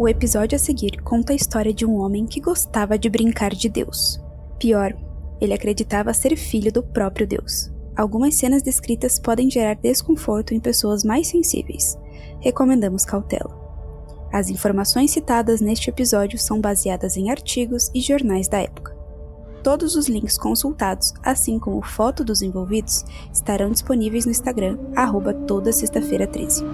O 0.00 0.06
episódio 0.06 0.54
a 0.54 0.60
seguir 0.60 1.02
conta 1.02 1.32
a 1.32 1.36
história 1.36 1.74
de 1.74 1.84
um 1.84 1.96
homem 1.96 2.24
que 2.24 2.40
gostava 2.40 2.96
de 2.96 3.10
brincar 3.10 3.52
de 3.52 3.68
Deus. 3.68 4.20
Pior, 4.56 4.96
ele 5.40 5.52
acreditava 5.52 6.14
ser 6.14 6.36
filho 6.36 6.72
do 6.72 6.84
próprio 6.84 7.26
Deus. 7.26 7.68
Algumas 7.96 8.36
cenas 8.36 8.62
descritas 8.62 9.18
podem 9.18 9.50
gerar 9.50 9.74
desconforto 9.74 10.54
em 10.54 10.60
pessoas 10.60 11.02
mais 11.02 11.26
sensíveis. 11.26 11.98
Recomendamos 12.38 13.04
cautela. 13.04 13.52
As 14.32 14.48
informações 14.48 15.10
citadas 15.10 15.60
neste 15.60 15.90
episódio 15.90 16.38
são 16.38 16.60
baseadas 16.60 17.16
em 17.16 17.28
artigos 17.28 17.90
e 17.92 18.00
jornais 18.00 18.46
da 18.46 18.58
época. 18.58 18.96
Todos 19.64 19.96
os 19.96 20.08
links 20.08 20.38
consultados, 20.38 21.12
assim 21.24 21.58
como 21.58 21.82
foto 21.82 22.22
dos 22.22 22.40
envolvidos, 22.40 23.04
estarão 23.32 23.72
disponíveis 23.72 24.24
no 24.24 24.30
Instagram, 24.30 24.78
arroba 24.94 25.34
toda 25.34 25.72
sexta-feira 25.72 26.28
13. 26.28 26.64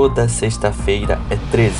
Toda 0.00 0.28
sexta-feira 0.28 1.18
é 1.28 1.36
13. 1.50 1.74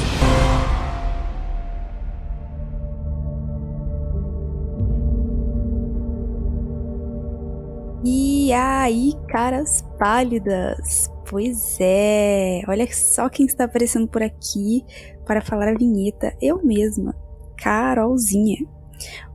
E 8.05 8.53
aí, 8.53 9.13
caras 9.29 9.85
pálidas? 10.01 11.09
Pois 11.31 11.77
é, 11.79 12.63
olha 12.67 12.93
só 12.93 13.29
quem 13.29 13.47
está 13.47 13.67
aparecendo 13.67 14.09
por 14.09 14.21
aqui 14.21 14.85
para 15.25 15.41
falar 15.41 15.69
a 15.69 15.79
vinheta, 15.79 16.37
eu 16.43 16.61
mesma, 16.65 17.15
Carolzinha. 17.57 18.67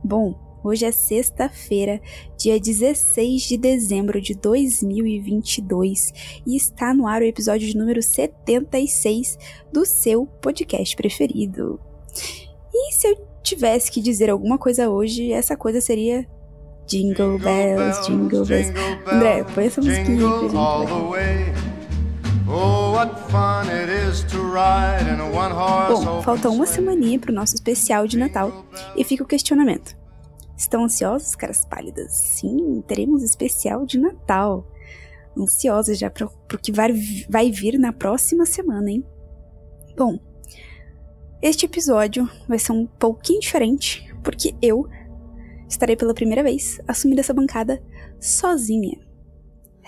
Bom, 0.04 0.34
hoje 0.64 0.86
é 0.86 0.90
sexta-feira, 0.90 2.00
dia 2.36 2.58
16 2.58 3.42
de 3.42 3.56
dezembro 3.58 4.20
de 4.20 4.34
2022 4.34 6.12
e 6.46 6.56
está 6.56 6.92
no 6.94 7.06
ar 7.06 7.20
o 7.20 7.24
episódio 7.24 7.68
de 7.68 7.76
número 7.76 8.02
76 8.02 9.38
do 9.72 9.84
seu 9.84 10.26
podcast 10.26 10.96
preferido. 10.96 11.78
E 12.72 12.92
se 12.92 13.06
eu 13.06 13.16
tivesse 13.42 13.92
que 13.92 14.00
dizer 14.00 14.30
alguma 14.30 14.56
coisa 14.58 14.88
hoje, 14.88 15.32
essa 15.32 15.56
coisa 15.56 15.80
seria 15.80 16.26
Jingle 16.86 17.38
bells, 17.38 18.06
jingle 18.06 18.44
bells. 18.44 18.72
André, 19.10 19.44
põe 19.54 19.66
essa 19.66 19.80
musiquinha 19.80 20.16
aí 20.16 20.30
pra 20.30 20.48
gente. 20.48 20.54
Bom, 25.94 26.22
falta 26.22 26.50
uma 26.50 26.66
semaninha 26.66 27.18
pro 27.18 27.32
nosso 27.32 27.54
especial 27.54 28.06
de 28.06 28.18
Natal 28.18 28.64
e 28.96 29.02
fica 29.02 29.24
o 29.24 29.26
questionamento. 29.26 29.96
Estão 30.56 30.84
ansiosos, 30.84 31.34
caras 31.34 31.64
pálidas? 31.64 32.12
Sim, 32.12 32.82
teremos 32.86 33.22
especial 33.22 33.84
de 33.84 33.98
Natal. 33.98 34.66
Ansiosa 35.36 35.94
já 35.94 36.08
pro, 36.10 36.30
pro 36.46 36.58
que 36.58 36.70
vai, 36.70 36.92
vai 37.28 37.50
vir 37.50 37.78
na 37.78 37.92
próxima 37.92 38.46
semana, 38.46 38.90
hein? 38.90 39.04
Bom, 39.96 40.18
este 41.42 41.66
episódio 41.66 42.28
vai 42.48 42.58
ser 42.58 42.72
um 42.72 42.86
pouquinho 42.86 43.40
diferente, 43.40 44.14
porque 44.22 44.54
eu 44.62 44.88
estarei 45.68 45.96
pela 45.96 46.14
primeira 46.14 46.42
vez 46.42 46.80
assumindo 46.86 47.20
essa 47.20 47.34
bancada 47.34 47.82
sozinha. 48.20 48.98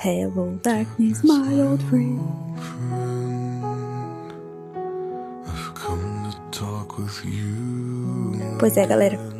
Hello, 0.04 0.60
darkness, 0.62 1.22
my 1.22 1.62
old 1.62 1.82
friend. 1.84 2.20
Pois 8.58 8.76
é, 8.76 8.86
galera. 8.86 9.35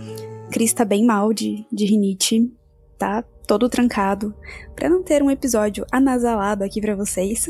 Cris 0.51 0.73
tá 0.73 0.85
bem 0.85 1.05
mal 1.05 1.33
de, 1.33 1.67
de 1.73 1.85
rinite, 1.85 2.53
tá 2.99 3.23
todo 3.47 3.69
trancado. 3.69 4.35
Pra 4.75 4.89
não 4.89 5.03
ter 5.03 5.23
um 5.23 5.31
episódio 5.31 5.87
anasalado 5.91 6.65
aqui 6.65 6.81
pra 6.81 6.95
vocês, 6.95 7.49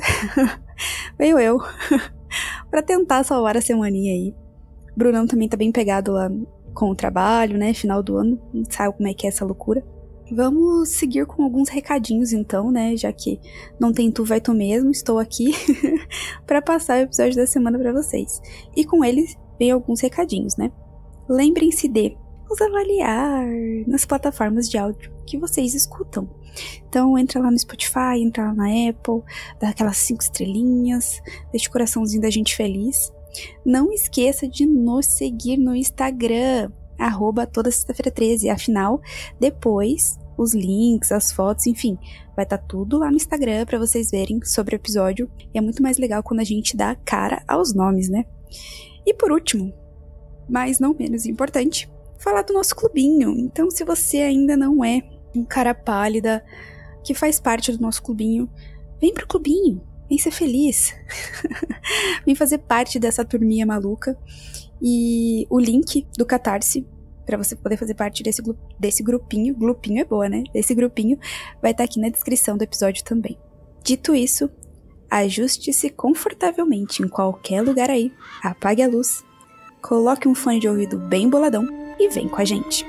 veio 1.18 1.38
eu 1.38 1.58
pra 2.70 2.82
tentar 2.82 3.24
salvar 3.24 3.56
a 3.56 3.60
semaninha 3.60 4.12
aí. 4.12 4.34
Brunão 4.96 5.26
também 5.26 5.48
tá 5.48 5.56
bem 5.56 5.70
pegado 5.70 6.12
lá 6.12 6.30
com 6.74 6.90
o 6.90 6.94
trabalho, 6.94 7.58
né? 7.58 7.72
Final 7.74 8.02
do 8.02 8.16
ano, 8.16 8.40
sabe 8.70 8.96
como 8.96 9.08
é 9.08 9.14
que 9.14 9.26
é 9.26 9.30
essa 9.30 9.44
loucura. 9.44 9.84
Vamos 10.32 10.88
seguir 10.88 11.24
com 11.24 11.44
alguns 11.44 11.68
recadinhos 11.68 12.32
então, 12.32 12.72
né? 12.72 12.96
Já 12.96 13.12
que 13.12 13.38
não 13.78 13.92
tem 13.92 14.10
tu, 14.10 14.24
vai 14.24 14.40
tu 14.40 14.52
mesmo, 14.52 14.90
estou 14.90 15.18
aqui 15.18 15.52
para 16.46 16.60
passar 16.60 16.98
o 16.98 17.02
episódio 17.02 17.36
da 17.36 17.46
semana 17.46 17.78
para 17.78 17.92
vocês. 17.92 18.40
E 18.76 18.84
com 18.84 19.04
eles 19.04 19.36
vem 19.58 19.70
alguns 19.70 20.00
recadinhos, 20.00 20.56
né? 20.56 20.72
Lembrem-se 21.28 21.88
de 21.88 22.16
nos 22.48 22.60
avaliar 22.60 23.46
nas 23.86 24.04
plataformas 24.04 24.68
de 24.68 24.78
áudio 24.78 25.12
que 25.26 25.38
vocês 25.38 25.74
escutam. 25.74 26.28
Então 26.88 27.18
entra 27.18 27.40
lá 27.40 27.50
no 27.50 27.58
Spotify, 27.58 28.18
entra 28.18 28.44
lá 28.44 28.54
na 28.54 28.88
Apple, 28.88 29.22
dá 29.60 29.68
aquelas 29.70 29.98
cinco 29.98 30.22
estrelinhas, 30.22 31.20
deixa 31.50 31.68
o 31.68 31.72
coraçãozinho 31.72 32.22
da 32.22 32.30
gente 32.30 32.56
feliz. 32.56 33.12
Não 33.64 33.92
esqueça 33.92 34.48
de 34.48 34.64
nos 34.64 35.06
seguir 35.06 35.58
no 35.58 35.74
Instagram, 35.74 36.70
arroba 36.98 37.46
toda 37.46 37.70
sexta-feira 37.70 38.10
13. 38.10 38.48
Afinal, 38.48 39.00
depois 39.38 40.18
os 40.38 40.54
links, 40.54 41.12
as 41.12 41.32
fotos, 41.32 41.66
enfim, 41.66 41.98
vai 42.34 42.44
estar 42.44 42.58
tá 42.58 42.64
tudo 42.66 42.98
lá 42.98 43.10
no 43.10 43.16
Instagram 43.16 43.64
para 43.64 43.78
vocês 43.78 44.10
verem 44.10 44.42
sobre 44.44 44.74
o 44.74 44.78
episódio. 44.78 45.30
E 45.52 45.58
é 45.58 45.60
muito 45.60 45.82
mais 45.82 45.98
legal 45.98 46.22
quando 46.22 46.40
a 46.40 46.44
gente 46.44 46.76
dá 46.76 46.94
cara 46.94 47.42
aos 47.46 47.74
nomes, 47.74 48.08
né? 48.08 48.24
E 49.04 49.14
por 49.14 49.30
último, 49.30 49.72
mas 50.48 50.78
não 50.78 50.94
menos 50.98 51.26
importante, 51.26 51.90
falar 52.26 52.42
do 52.42 52.52
nosso 52.52 52.74
clubinho. 52.74 53.30
Então, 53.38 53.70
se 53.70 53.84
você 53.84 54.16
ainda 54.16 54.56
não 54.56 54.84
é 54.84 55.00
um 55.32 55.44
cara 55.44 55.72
pálida 55.72 56.44
que 57.04 57.14
faz 57.14 57.38
parte 57.38 57.70
do 57.70 57.80
nosso 57.80 58.02
clubinho, 58.02 58.50
vem 59.00 59.14
pro 59.14 59.28
clubinho. 59.28 59.80
Vem 60.08 60.18
ser 60.18 60.32
feliz. 60.32 60.94
Vem 62.24 62.36
fazer 62.36 62.58
parte 62.58 62.98
dessa 62.98 63.24
turminha 63.24 63.66
maluca. 63.66 64.16
E 64.80 65.46
o 65.50 65.58
link 65.58 66.06
do 66.16 66.24
Catarse, 66.24 66.86
para 67.24 67.36
você 67.36 67.56
poder 67.56 67.76
fazer 67.76 67.94
parte 67.94 68.22
desse, 68.22 68.40
desse 68.78 69.02
grupinho, 69.02 69.52
grupinho 69.52 70.00
é 70.00 70.04
boa, 70.04 70.28
né? 70.28 70.44
Desse 70.52 70.76
grupinho, 70.76 71.18
vai 71.60 71.72
estar 71.72 71.82
tá 71.82 71.90
aqui 71.90 72.00
na 72.00 72.08
descrição 72.08 72.56
do 72.56 72.62
episódio 72.62 73.02
também. 73.04 73.36
Dito 73.82 74.14
isso, 74.14 74.48
ajuste-se 75.10 75.90
confortavelmente 75.90 77.02
em 77.02 77.08
qualquer 77.08 77.62
lugar 77.62 77.90
aí, 77.90 78.12
apague 78.44 78.82
a 78.84 78.88
luz, 78.88 79.24
coloque 79.82 80.28
um 80.28 80.36
fone 80.36 80.60
de 80.60 80.68
ouvido 80.68 80.96
bem 80.98 81.28
boladão 81.28 81.85
e 81.98 82.08
vem 82.08 82.28
com 82.28 82.40
a 82.40 82.44
gente. 82.44 82.84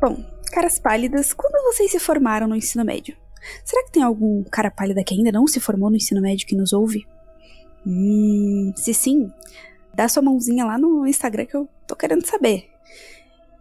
Bom, 0.00 0.24
caras 0.52 0.78
pálidas, 0.78 1.32
quando 1.32 1.62
vocês 1.72 1.90
se 1.90 1.98
formaram 1.98 2.46
no 2.46 2.54
ensino 2.54 2.84
médio? 2.84 3.16
Será 3.64 3.84
que 3.84 3.92
tem 3.92 4.02
algum 4.02 4.44
cara 4.44 4.70
pálida 4.70 5.02
que 5.02 5.14
ainda 5.14 5.32
não 5.32 5.46
se 5.46 5.60
formou 5.60 5.90
no 5.90 5.96
ensino 5.96 6.20
médio 6.20 6.46
que 6.46 6.56
nos 6.56 6.72
ouve? 6.72 7.06
Hum, 7.86 8.72
se 8.76 8.92
sim, 8.92 9.30
dá 9.94 10.08
sua 10.08 10.22
mãozinha 10.22 10.64
lá 10.64 10.76
no 10.78 11.06
Instagram 11.06 11.46
que 11.46 11.56
eu 11.56 11.68
tô 11.86 11.94
querendo 11.94 12.26
saber. 12.26 12.75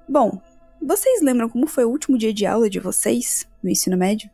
Bom, 0.08 0.40
vocês 0.80 1.24
lembram 1.24 1.50
como 1.50 1.66
foi 1.66 1.84
o 1.84 1.90
último 1.90 2.16
dia 2.16 2.32
de 2.32 2.46
aula 2.46 2.70
de 2.70 2.80
vocês 2.80 3.48
no 3.64 3.72
ensino 3.72 3.98
médio? 3.98 4.30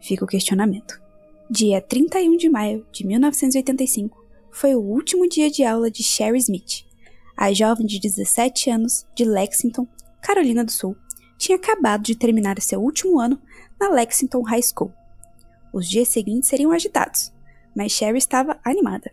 Fica 0.00 0.24
o 0.24 0.28
questionamento. 0.28 1.00
Dia 1.48 1.80
31 1.80 2.36
de 2.36 2.48
maio 2.48 2.84
de 2.90 3.06
1985 3.06 4.20
foi 4.50 4.74
o 4.74 4.80
último 4.80 5.28
dia 5.28 5.48
de 5.48 5.62
aula 5.62 5.88
de 5.88 6.02
Sherry 6.02 6.38
Smith, 6.38 6.84
a 7.36 7.52
jovem 7.52 7.86
de 7.86 8.00
17 8.00 8.68
anos 8.68 9.06
de 9.14 9.24
Lexington, 9.24 9.86
Carolina 10.20 10.64
do 10.64 10.72
Sul, 10.72 10.96
tinha 11.38 11.56
acabado 11.56 12.02
de 12.02 12.16
terminar 12.16 12.60
seu 12.60 12.82
último 12.82 13.20
ano 13.20 13.40
na 13.80 13.90
Lexington 13.90 14.42
High 14.42 14.62
School. 14.62 14.92
Os 15.72 15.88
dias 15.88 16.08
seguintes 16.08 16.48
seriam 16.48 16.72
agitados, 16.72 17.32
mas 17.76 17.92
Sherry 17.92 18.18
estava 18.18 18.58
animada. 18.64 19.12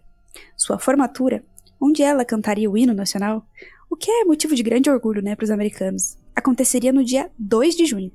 Sua 0.57 0.79
formatura, 0.79 1.43
onde 1.79 2.01
ela 2.01 2.25
cantaria 2.25 2.69
o 2.69 2.75
hino 2.75 2.95
nacional, 2.95 3.45
o 3.89 3.95
que 3.95 4.12
é 4.12 4.24
motivo 4.24 4.53
de 4.53 4.62
grande 4.62 4.89
orgulho 4.89 5.21
né, 5.21 5.36
para 5.36 5.44
os 5.44 5.50
americanos, 5.50 6.18
aconteceria 6.36 6.94
no 6.94 7.03
dia 7.03 7.31
2 7.39 7.75
de 7.75 7.86
junho. 7.86 8.12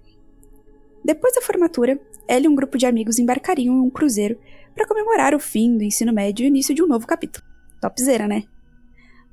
Depois 1.04 1.34
da 1.34 1.42
formatura, 1.42 2.00
ela 2.28 2.44
e 2.44 2.48
um 2.48 2.54
grupo 2.54 2.78
de 2.78 2.86
amigos 2.86 3.18
embarcariam 3.18 3.74
em 3.74 3.80
um 3.80 3.90
cruzeiro 3.90 4.38
para 4.74 4.86
comemorar 4.86 5.34
o 5.34 5.40
fim 5.40 5.76
do 5.76 5.82
ensino 5.82 6.12
médio 6.12 6.44
e 6.44 6.46
o 6.46 6.48
início 6.48 6.74
de 6.74 6.82
um 6.82 6.86
novo 6.86 7.06
capítulo. 7.06 7.44
Topzera, 7.80 8.28
né? 8.28 8.44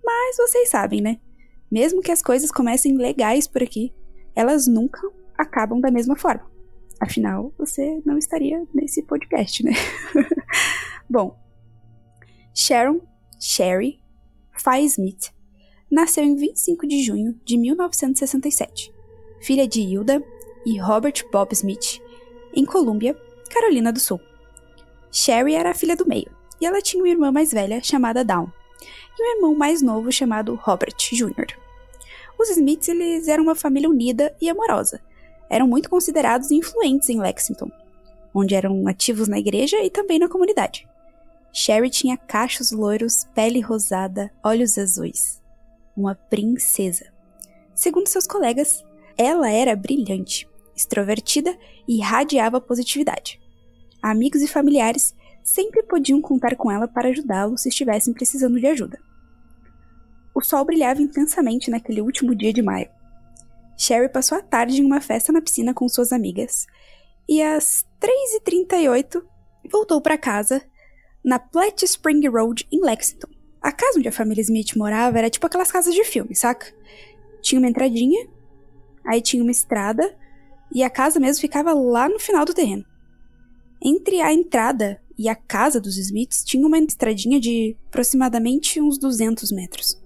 Mas 0.04 0.38
vocês 0.38 0.70
sabem, 0.70 1.00
né? 1.00 1.20
Mesmo 1.72 2.02
que 2.02 2.12
as 2.12 2.22
coisas 2.22 2.52
comecem 2.52 2.98
legais 2.98 3.48
por 3.48 3.62
aqui, 3.62 3.94
elas 4.36 4.68
nunca 4.68 5.00
acabam 5.38 5.80
da 5.80 5.92
mesma 5.92 6.18
forma. 6.18 6.50
Afinal, 7.00 7.54
você 7.58 8.02
não 8.06 8.18
estaria 8.18 8.62
nesse 8.74 9.04
podcast, 9.04 9.64
né? 9.64 9.72
Bom, 11.10 11.40
Sharon, 12.54 13.00
Sherry, 13.40 14.02
Fai 14.52 14.84
Smith 14.84 15.32
nasceu 15.92 16.24
em 16.24 16.36
25 16.36 16.88
de 16.88 17.04
junho 17.04 17.38
de 17.44 17.58
1967, 17.58 18.94
filha 19.42 19.68
de 19.68 19.82
Hilda 19.82 20.24
e 20.66 20.80
Robert 20.80 21.26
Bob 21.30 21.52
Smith, 21.52 22.02
em 22.56 22.64
Columbia, 22.64 23.14
Carolina 23.50 23.92
do 23.92 24.00
Sul. 24.00 24.20
Sherry 25.12 25.54
era 25.54 25.72
a 25.72 25.74
filha 25.74 25.98
do 25.98 26.08
meio, 26.08 26.32
e 26.62 26.66
ela 26.66 26.82
tinha 26.82 27.04
uma 27.04 27.10
irmã 27.10 27.30
mais 27.30 27.52
velha 27.52 27.84
chamada 27.84 28.24
Dawn, 28.24 28.48
e 29.20 29.22
um 29.22 29.36
irmão 29.36 29.54
mais 29.54 29.82
novo 29.82 30.10
chamado 30.12 30.56
Robert 30.56 30.96
Jr. 30.98 31.60
Os 32.40 32.50
Smiths 32.50 32.88
eles 32.88 33.28
eram 33.28 33.44
uma 33.44 33.56
família 33.56 33.90
unida 33.90 34.34
e 34.42 34.50
amorosa. 34.50 35.02
Eram 35.50 35.68
muito 35.68 35.90
considerados 35.90 36.50
influentes 36.50 37.10
em 37.10 37.20
Lexington, 37.20 37.70
onde 38.34 38.56
eram 38.56 38.88
ativos 38.88 39.28
na 39.28 39.38
igreja 39.38 39.78
e 39.84 39.90
também 39.90 40.18
na 40.18 40.30
comunidade. 40.30 40.88
Sherry 41.52 41.90
tinha 41.90 42.16
cachos 42.16 42.72
loiros, 42.72 43.28
pele 43.36 43.60
rosada, 43.60 44.32
olhos 44.42 44.78
azuis. 44.78 45.41
Uma 46.02 46.16
princesa. 46.16 47.14
Segundo 47.76 48.08
seus 48.08 48.26
colegas, 48.26 48.84
ela 49.16 49.52
era 49.52 49.76
brilhante, 49.76 50.50
extrovertida 50.76 51.56
e 51.88 51.98
irradiava 51.98 52.60
positividade. 52.60 53.40
Amigos 54.02 54.42
e 54.42 54.48
familiares 54.48 55.16
sempre 55.44 55.84
podiam 55.84 56.20
contar 56.20 56.56
com 56.56 56.72
ela 56.72 56.88
para 56.88 57.10
ajudá-lo 57.10 57.56
se 57.56 57.70
estivessem 57.70 58.16
precisando 58.16 58.60
de 58.60 58.66
ajuda. 58.66 58.98
O 60.34 60.42
sol 60.42 60.66
brilhava 60.66 61.04
intensamente 61.04 61.70
naquele 61.70 62.02
último 62.02 62.34
dia 62.34 62.52
de 62.52 62.64
maio. 62.64 62.90
Sherry 63.78 64.10
passou 64.10 64.40
a 64.40 64.42
tarde 64.42 64.82
em 64.82 64.86
uma 64.86 65.02
festa 65.02 65.32
na 65.32 65.40
piscina 65.40 65.72
com 65.72 65.88
suas 65.88 66.12
amigas 66.12 66.66
e 67.30 67.44
às 67.44 67.86
3h38 68.02 69.22
voltou 69.72 70.02
para 70.02 70.18
casa 70.18 70.64
na 71.24 71.38
Platt 71.38 71.86
Spring 71.86 72.28
Road, 72.28 72.68
em 72.72 72.82
Lexington. 72.82 73.41
A 73.62 73.72
casa 73.72 74.00
onde 74.00 74.08
a 74.08 74.12
família 74.12 74.42
Smith 74.42 74.76
morava 74.76 75.20
era 75.20 75.30
tipo 75.30 75.46
aquelas 75.46 75.72
casas 75.72 75.94
de 75.94 76.04
filme, 76.04 76.36
saca? 76.36 76.74
Tinha 77.42 77.60
uma 77.60 77.70
entradinha, 77.70 78.28
aí 79.06 79.22
tinha 79.22 79.44
uma 79.44 79.52
estrada, 79.52 80.18
e 80.74 80.84
a 80.84 80.90
casa 80.90 81.20
mesmo 81.20 81.42
ficava 81.42 81.74
lá 81.74 82.10
no 82.10 82.20
final 82.20 82.44
do 82.44 82.54
terreno. 82.54 82.86
Entre 83.84 84.22
a 84.22 84.34
entrada 84.34 85.02
e 85.18 85.30
a 85.30 85.36
casa 85.36 85.80
dos 85.80 85.98
Smiths 85.98 86.44
tinha 86.44 86.66
uma 86.66 86.80
estradinha 86.80 87.40
de 87.40 87.78
aproximadamente 87.88 88.82
uns 88.82 88.98
200 88.98 89.52
metros. 89.52 90.02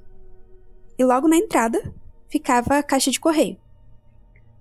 E 0.97 1.03
logo 1.03 1.27
na 1.27 1.37
entrada 1.37 1.93
ficava 2.27 2.77
a 2.77 2.83
caixa 2.83 3.11
de 3.11 3.19
correio. 3.19 3.57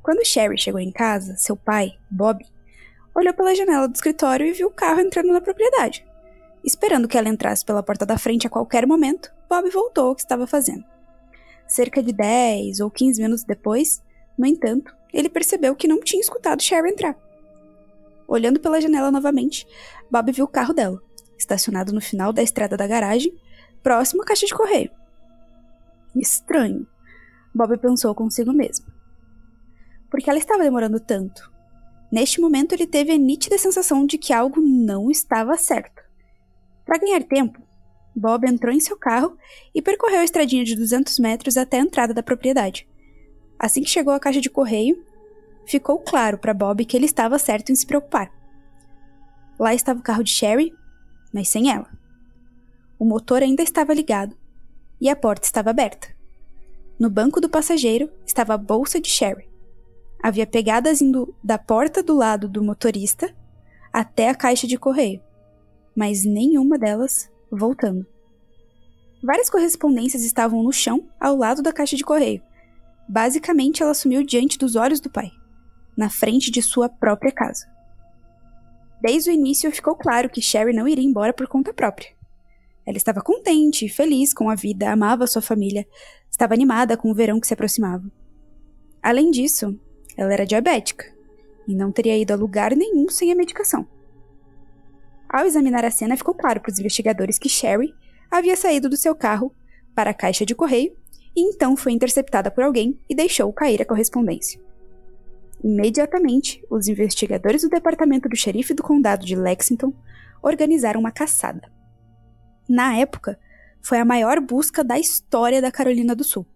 Quando 0.02 0.24
Sherry 0.24 0.58
chegou 0.58 0.80
em 0.80 0.92
casa, 0.92 1.36
seu 1.36 1.56
pai, 1.56 1.94
Bob, 2.10 2.44
olhou 3.14 3.32
pela 3.32 3.54
janela 3.54 3.88
do 3.88 3.94
escritório 3.94 4.46
e 4.46 4.52
viu 4.52 4.68
o 4.68 4.72
carro 4.72 5.00
entrando 5.00 5.32
na 5.32 5.40
propriedade. 5.40 6.04
Esperando 6.64 7.06
que 7.06 7.18
ela 7.18 7.28
entrasse 7.28 7.62
pela 7.62 7.82
porta 7.82 8.06
da 8.06 8.16
frente 8.16 8.46
a 8.46 8.50
qualquer 8.50 8.86
momento, 8.86 9.30
Bob 9.48 9.68
voltou 9.68 10.08
ao 10.08 10.14
que 10.14 10.22
estava 10.22 10.46
fazendo. 10.46 10.84
Cerca 11.66 12.02
de 12.02 12.10
10 12.10 12.80
ou 12.80 12.90
15 12.90 13.20
minutos 13.20 13.44
depois, 13.44 14.02
no 14.38 14.46
entanto, 14.46 14.96
ele 15.12 15.28
percebeu 15.28 15.76
que 15.76 15.86
não 15.86 16.00
tinha 16.00 16.22
escutado 16.22 16.62
Sherry 16.62 16.90
entrar. 16.90 17.16
Olhando 18.26 18.58
pela 18.58 18.80
janela 18.80 19.10
novamente, 19.10 19.66
Bob 20.10 20.32
viu 20.32 20.46
o 20.46 20.48
carro 20.48 20.72
dela, 20.72 21.02
estacionado 21.36 21.92
no 21.92 22.00
final 22.00 22.32
da 22.32 22.42
estrada 22.42 22.78
da 22.78 22.86
garagem, 22.86 23.36
próximo 23.82 24.22
à 24.22 24.24
caixa 24.24 24.46
de 24.46 24.54
correio. 24.54 24.90
Estranho, 26.16 26.86
Bob 27.54 27.76
pensou 27.76 28.14
consigo 28.14 28.52
mesmo. 28.52 28.86
Por 30.10 30.20
que 30.20 30.30
ela 30.30 30.38
estava 30.38 30.62
demorando 30.62 30.98
tanto? 30.98 31.52
Neste 32.10 32.40
momento, 32.40 32.72
ele 32.72 32.86
teve 32.86 33.12
a 33.12 33.18
nítida 33.18 33.58
sensação 33.58 34.06
de 34.06 34.16
que 34.16 34.32
algo 34.32 34.60
não 34.60 35.10
estava 35.10 35.58
certo. 35.58 36.03
Para 36.84 36.98
ganhar 36.98 37.22
tempo, 37.22 37.60
Bob 38.14 38.46
entrou 38.46 38.72
em 38.72 38.80
seu 38.80 38.96
carro 38.96 39.36
e 39.74 39.82
percorreu 39.82 40.20
a 40.20 40.24
estradinha 40.24 40.64
de 40.64 40.76
200 40.76 41.18
metros 41.18 41.56
até 41.56 41.78
a 41.78 41.82
entrada 41.82 42.14
da 42.14 42.22
propriedade. 42.22 42.86
Assim 43.58 43.82
que 43.82 43.90
chegou 43.90 44.12
à 44.12 44.20
caixa 44.20 44.40
de 44.40 44.50
correio, 44.50 45.04
ficou 45.66 45.98
claro 45.98 46.38
para 46.38 46.54
Bob 46.54 46.84
que 46.84 46.96
ele 46.96 47.06
estava 47.06 47.38
certo 47.38 47.72
em 47.72 47.74
se 47.74 47.86
preocupar. 47.86 48.30
Lá 49.58 49.74
estava 49.74 49.98
o 49.98 50.02
carro 50.02 50.22
de 50.22 50.30
Sherry, 50.30 50.72
mas 51.32 51.48
sem 51.48 51.70
ela. 51.70 51.88
O 52.98 53.04
motor 53.04 53.42
ainda 53.42 53.62
estava 53.62 53.94
ligado 53.94 54.36
e 55.00 55.08
a 55.08 55.16
porta 55.16 55.46
estava 55.46 55.70
aberta. 55.70 56.08
No 56.98 57.10
banco 57.10 57.40
do 57.40 57.48
passageiro 57.48 58.10
estava 58.26 58.54
a 58.54 58.58
bolsa 58.58 59.00
de 59.00 59.08
Sherry. 59.08 59.48
Havia 60.22 60.46
pegadas 60.46 61.02
indo 61.02 61.34
da 61.42 61.58
porta 61.58 62.02
do 62.02 62.14
lado 62.14 62.48
do 62.48 62.62
motorista 62.62 63.34
até 63.92 64.28
a 64.28 64.34
caixa 64.34 64.66
de 64.66 64.78
correio 64.78 65.20
mas 65.96 66.24
nenhuma 66.24 66.78
delas 66.78 67.30
voltando. 67.50 68.06
Várias 69.22 69.48
correspondências 69.48 70.22
estavam 70.22 70.62
no 70.62 70.72
chão 70.72 71.08
ao 71.18 71.36
lado 71.36 71.62
da 71.62 71.72
caixa 71.72 71.96
de 71.96 72.04
correio. 72.04 72.42
Basicamente, 73.08 73.82
ela 73.82 73.94
sumiu 73.94 74.22
diante 74.22 74.58
dos 74.58 74.76
olhos 74.76 75.00
do 75.00 75.10
pai, 75.10 75.30
na 75.96 76.10
frente 76.10 76.50
de 76.50 76.60
sua 76.60 76.88
própria 76.88 77.32
casa. 77.32 77.66
Desde 79.00 79.30
o 79.30 79.32
início 79.32 79.70
ficou 79.70 79.94
claro 79.94 80.28
que 80.28 80.40
Sherry 80.40 80.74
não 80.74 80.88
iria 80.88 81.04
embora 81.04 81.32
por 81.32 81.46
conta 81.46 81.72
própria. 81.72 82.08
Ela 82.86 82.96
estava 82.96 83.22
contente 83.22 83.86
e 83.86 83.88
feliz 83.88 84.34
com 84.34 84.50
a 84.50 84.54
vida, 84.54 84.90
amava 84.90 85.26
sua 85.26 85.40
família, 85.40 85.86
estava 86.30 86.54
animada 86.54 86.96
com 86.96 87.10
o 87.10 87.14
verão 87.14 87.40
que 87.40 87.46
se 87.46 87.54
aproximava. 87.54 88.04
Além 89.02 89.30
disso, 89.30 89.78
ela 90.16 90.32
era 90.32 90.46
diabética 90.46 91.04
e 91.66 91.74
não 91.74 91.92
teria 91.92 92.16
ido 92.16 92.32
a 92.32 92.36
lugar 92.36 92.74
nenhum 92.76 93.08
sem 93.08 93.32
a 93.32 93.34
medicação. 93.34 93.86
Ao 95.34 95.44
examinar 95.44 95.84
a 95.84 95.90
cena, 95.90 96.16
ficou 96.16 96.32
claro 96.32 96.60
para 96.60 96.70
os 96.70 96.78
investigadores 96.78 97.40
que 97.40 97.48
Sherry 97.48 97.92
havia 98.30 98.54
saído 98.54 98.88
do 98.88 98.96
seu 98.96 99.16
carro 99.16 99.52
para 99.92 100.10
a 100.10 100.14
caixa 100.14 100.46
de 100.46 100.54
correio 100.54 100.96
e 101.34 101.40
então 101.40 101.76
foi 101.76 101.90
interceptada 101.90 102.52
por 102.52 102.62
alguém 102.62 103.00
e 103.10 103.16
deixou 103.16 103.52
cair 103.52 103.82
a 103.82 103.84
correspondência. 103.84 104.60
Imediatamente, 105.60 106.64
os 106.70 106.86
investigadores 106.86 107.62
do 107.62 107.68
departamento 107.68 108.28
do 108.28 108.36
xerife 108.36 108.74
do 108.74 108.82
condado 108.84 109.26
de 109.26 109.34
Lexington 109.34 109.92
organizaram 110.40 111.00
uma 111.00 111.10
caçada. 111.10 111.68
Na 112.68 112.96
época, 112.96 113.36
foi 113.82 113.98
a 113.98 114.04
maior 114.04 114.38
busca 114.38 114.84
da 114.84 115.00
história 115.00 115.60
da 115.60 115.72
Carolina 115.72 116.14
do 116.14 116.22
Sul. 116.22 116.46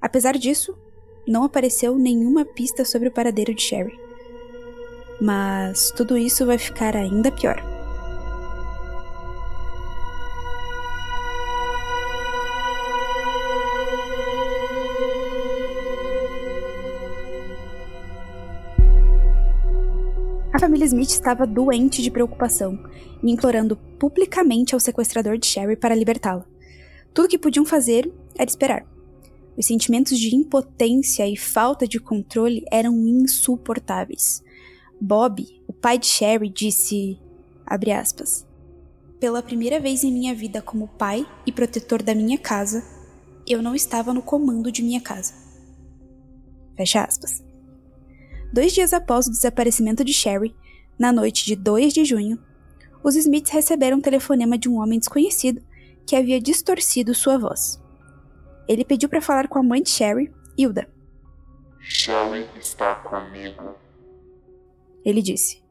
Apesar 0.00 0.38
disso, 0.38 0.74
não 1.28 1.44
apareceu 1.44 1.98
nenhuma 1.98 2.46
pista 2.46 2.86
sobre 2.86 3.08
o 3.08 3.12
paradeiro 3.12 3.54
de 3.54 3.60
Sherry. 3.60 4.00
Mas 5.20 5.90
tudo 5.90 6.16
isso 6.16 6.46
vai 6.46 6.56
ficar 6.56 6.96
ainda 6.96 7.30
pior. 7.30 7.71
Família 20.62 20.86
Smith 20.86 21.10
estava 21.10 21.44
doente 21.44 22.00
de 22.00 22.08
preocupação 22.08 22.78
e 23.20 23.32
implorando 23.32 23.76
publicamente 23.98 24.74
ao 24.74 24.80
sequestrador 24.80 25.36
de 25.36 25.44
Sherry 25.44 25.74
para 25.74 25.92
libertá-la. 25.92 26.46
Tudo 27.12 27.28
que 27.28 27.36
podiam 27.36 27.64
fazer 27.64 28.08
era 28.38 28.48
esperar. 28.48 28.86
Os 29.58 29.66
sentimentos 29.66 30.16
de 30.16 30.36
impotência 30.36 31.26
e 31.26 31.36
falta 31.36 31.84
de 31.84 31.98
controle 31.98 32.64
eram 32.70 32.94
insuportáveis. 32.94 34.40
Bob, 35.00 35.44
o 35.66 35.72
pai 35.72 35.98
de 35.98 36.06
Sherry, 36.06 36.48
disse: 36.48 37.18
aspas, 37.66 38.46
Pela 39.18 39.42
primeira 39.42 39.80
vez 39.80 40.04
em 40.04 40.12
minha 40.12 40.32
vida 40.32 40.62
como 40.62 40.86
pai 40.86 41.26
e 41.44 41.50
protetor 41.50 42.04
da 42.04 42.14
minha 42.14 42.38
casa, 42.38 42.84
eu 43.48 43.60
não 43.60 43.74
estava 43.74 44.14
no 44.14 44.22
comando 44.22 44.70
de 44.70 44.80
minha 44.80 45.00
casa. 45.00 45.34
Fecha 46.76 47.02
aspas. 47.02 47.42
Dois 48.52 48.72
dias 48.72 48.92
após 48.92 49.26
o 49.26 49.30
desaparecimento 49.30 50.04
de 50.04 50.12
Sherry, 50.12 50.54
na 50.98 51.10
noite 51.10 51.46
de 51.46 51.56
2 51.56 51.94
de 51.94 52.04
junho, 52.04 52.38
os 53.02 53.16
Smiths 53.16 53.50
receberam 53.50 53.96
um 53.96 54.00
telefonema 54.00 54.58
de 54.58 54.68
um 54.68 54.78
homem 54.78 54.98
desconhecido 54.98 55.62
que 56.06 56.14
havia 56.14 56.38
distorcido 56.38 57.14
sua 57.14 57.38
voz. 57.38 57.82
Ele 58.68 58.84
pediu 58.84 59.08
para 59.08 59.22
falar 59.22 59.48
com 59.48 59.58
a 59.58 59.62
mãe 59.62 59.82
de 59.82 59.88
Sherry, 59.88 60.30
Hilda. 60.56 60.86
Sherry 61.80 62.46
está 62.60 62.96
comigo. 62.96 63.74
Ele 65.02 65.22
disse. 65.22 65.62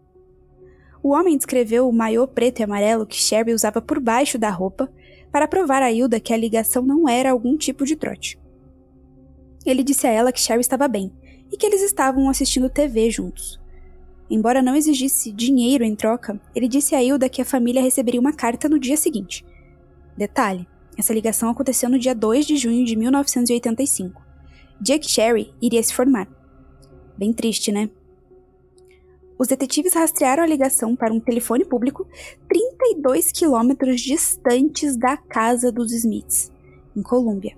O 1.03 1.09
homem 1.09 1.38
descreveu 1.38 1.88
o 1.88 1.93
maiô 1.93 2.27
preto 2.27 2.59
e 2.59 2.63
amarelo 2.63 3.05
que 3.05 3.15
Sherry 3.15 3.53
usava 3.53 3.79
por 3.79 4.00
baixo 4.00 4.39
da 4.39 4.50
roupa 4.50 4.91
para 5.31 5.47
provar 5.47 5.83
a 5.83 5.91
Hilda 5.91 6.19
que 6.19 6.33
a 6.33 6.38
ligação 6.38 6.81
não 6.83 7.07
era 7.07 7.31
algum 7.31 7.55
tipo 7.55 7.85
de 7.85 7.95
trote. 7.95 8.39
Ele 9.63 9.83
disse 9.83 10.07
a 10.07 10.11
ela 10.11 10.31
que 10.31 10.41
Sherry 10.41 10.61
estava 10.61 10.88
bem 10.88 11.13
e 11.51 11.58
que 11.58 11.65
eles 11.65 11.81
estavam 11.81 12.29
assistindo 12.29 12.70
TV 12.70 13.10
juntos. 13.10 13.60
Embora 14.29 14.62
não 14.62 14.75
exigisse 14.75 15.31
dinheiro 15.31 15.84
em 15.84 15.96
troca, 15.96 16.39
ele 16.55 16.67
disse 16.67 16.96
a 16.96 17.03
Hilda 17.03 17.27
que 17.27 17.41
a 17.41 17.46
família 17.46 17.81
receberia 17.81 18.22
uma 18.22 18.31
carta 18.31 18.70
no 18.70 18.79
dia 18.79 18.96
seguinte. 18.96 19.46
Detalhe: 20.15 20.65
essa 20.98 21.13
ligação 21.13 21.50
aconteceu 21.50 21.89
no 21.89 22.00
dia 22.00 22.15
2 22.15 22.46
de 22.46 22.55
junho 22.55 22.86
de 22.86 22.96
1985, 22.96 24.22
dia 24.79 24.98
que 25.00 25.10
iria 25.62 25.84
se 25.84 25.93
formar. 25.93 26.27
Bem 27.17 27.34
triste, 27.34 27.72
né? 27.72 27.89
Os 29.41 29.48
detetives 29.48 29.96
rastrearam 29.96 30.43
a 30.43 30.48
ligação 30.48 30.96
para 30.96 31.12
um 31.12 31.20
telefone 31.20 31.65
público 31.65 32.08
32 32.48 33.31
quilômetros 33.31 34.00
distantes 34.00 34.96
da 34.96 35.17
casa 35.17 35.72
dos 35.72 35.91
Smiths, 35.91 36.51
em 36.96 37.01
Colômbia. 37.01 37.58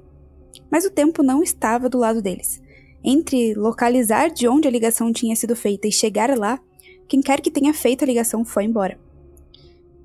Mas 0.72 0.86
o 0.86 0.90
tempo 0.90 1.22
não 1.22 1.44
estava 1.44 1.90
do 1.90 1.98
lado 1.98 2.22
deles. 2.22 2.63
Entre 3.04 3.54
localizar 3.54 4.32
de 4.32 4.48
onde 4.48 4.68
a 4.68 4.72
ligação 4.72 5.12
tinha 5.12 5.36
sido 5.36 5.56
feita 5.56 5.88
e 5.88 5.92
chegar 5.92 6.38
lá, 6.38 6.60
quem 7.08 7.22
quer 7.22 7.42
que 7.42 7.52
tenha 7.52 7.74
feito 7.74 8.04
a 8.04 8.08
ligação 8.08 8.46
foi 8.46 8.64
embora. 8.64 8.98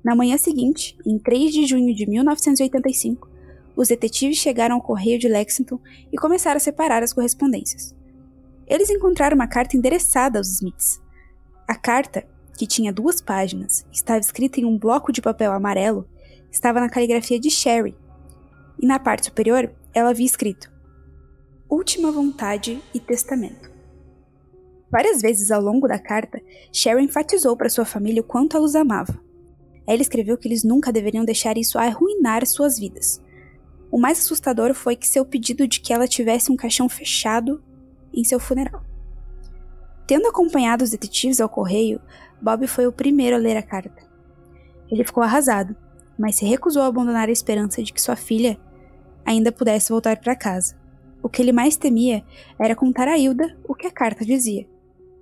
Na 0.03 0.15
manhã 0.15 0.37
seguinte, 0.37 0.97
em 1.05 1.17
3 1.17 1.53
de 1.53 1.65
junho 1.65 1.93
de 1.95 2.05
1985, 2.05 3.29
os 3.75 3.87
detetives 3.87 4.37
chegaram 4.37 4.75
ao 4.75 4.81
correio 4.81 5.17
de 5.17 5.29
Lexington 5.29 5.79
e 6.11 6.17
começaram 6.17 6.57
a 6.57 6.59
separar 6.59 7.01
as 7.01 7.13
correspondências. 7.13 7.95
Eles 8.67 8.89
encontraram 8.89 9.35
uma 9.35 9.47
carta 9.47 9.77
endereçada 9.77 10.37
aos 10.37 10.49
Smiths. 10.49 11.01
A 11.67 11.75
carta, 11.75 12.27
que 12.57 12.67
tinha 12.67 12.91
duas 12.91 13.21
páginas, 13.21 13.85
estava 13.91 14.19
escrita 14.19 14.59
em 14.59 14.65
um 14.65 14.77
bloco 14.77 15.13
de 15.13 15.21
papel 15.21 15.53
amarelo, 15.53 16.05
estava 16.51 16.81
na 16.81 16.89
caligrafia 16.89 17.39
de 17.39 17.49
Sherry, 17.49 17.95
e 18.77 18.85
na 18.85 18.99
parte 18.99 19.25
superior 19.25 19.71
ela 19.93 20.09
havia 20.09 20.25
escrito: 20.25 20.71
Última 21.69 22.11
vontade 22.11 22.81
e 22.95 22.99
testamento. 22.99 23.69
Várias 24.91 25.21
vezes 25.21 25.51
ao 25.51 25.61
longo 25.61 25.87
da 25.87 25.99
carta, 25.99 26.41
Sherry 26.73 27.03
enfatizou 27.03 27.55
para 27.55 27.69
sua 27.69 27.85
família 27.85 28.21
o 28.21 28.25
quanto 28.25 28.57
ela 28.57 28.65
os 28.65 28.73
amava. 28.73 29.21
Ela 29.85 30.01
escreveu 30.01 30.35
que 30.35 30.47
eles 30.47 30.63
nunca 30.63 30.91
deveriam 30.91 31.23
deixar 31.23 31.59
isso 31.59 31.77
arruinar 31.77 32.43
suas 32.47 32.79
vidas. 32.79 33.21
O 33.91 33.99
mais 33.99 34.17
assustador 34.17 34.73
foi 34.73 34.95
que 34.95 35.07
seu 35.07 35.23
pedido 35.23 35.67
de 35.67 35.79
que 35.79 35.93
ela 35.93 36.07
tivesse 36.07 36.51
um 36.51 36.55
caixão 36.55 36.89
fechado 36.89 37.63
em 38.11 38.23
seu 38.23 38.39
funeral. 38.39 38.83
Tendo 40.07 40.27
acompanhado 40.27 40.83
os 40.83 40.89
detetives 40.89 41.39
ao 41.39 41.47
correio, 41.47 42.01
Bob 42.41 42.65
foi 42.65 42.87
o 42.87 42.91
primeiro 42.91 43.35
a 43.35 43.39
ler 43.39 43.57
a 43.57 43.61
carta. 43.61 44.01
Ele 44.89 45.03
ficou 45.03 45.21
arrasado, 45.21 45.75
mas 46.17 46.35
se 46.35 46.45
recusou 46.45 46.81
a 46.81 46.87
abandonar 46.87 47.29
a 47.29 47.31
esperança 47.31 47.83
de 47.83 47.93
que 47.93 48.01
sua 48.01 48.15
filha 48.15 48.59
ainda 49.23 49.51
pudesse 49.51 49.91
voltar 49.91 50.17
para 50.17 50.35
casa. 50.35 50.78
O 51.21 51.29
que 51.29 51.41
ele 51.41 51.51
mais 51.51 51.75
temia 51.75 52.23
era 52.59 52.75
contar 52.75 53.07
a 53.07 53.17
Hilda 53.17 53.57
o 53.67 53.75
que 53.75 53.87
a 53.87 53.91
carta 53.91 54.23
dizia. 54.23 54.67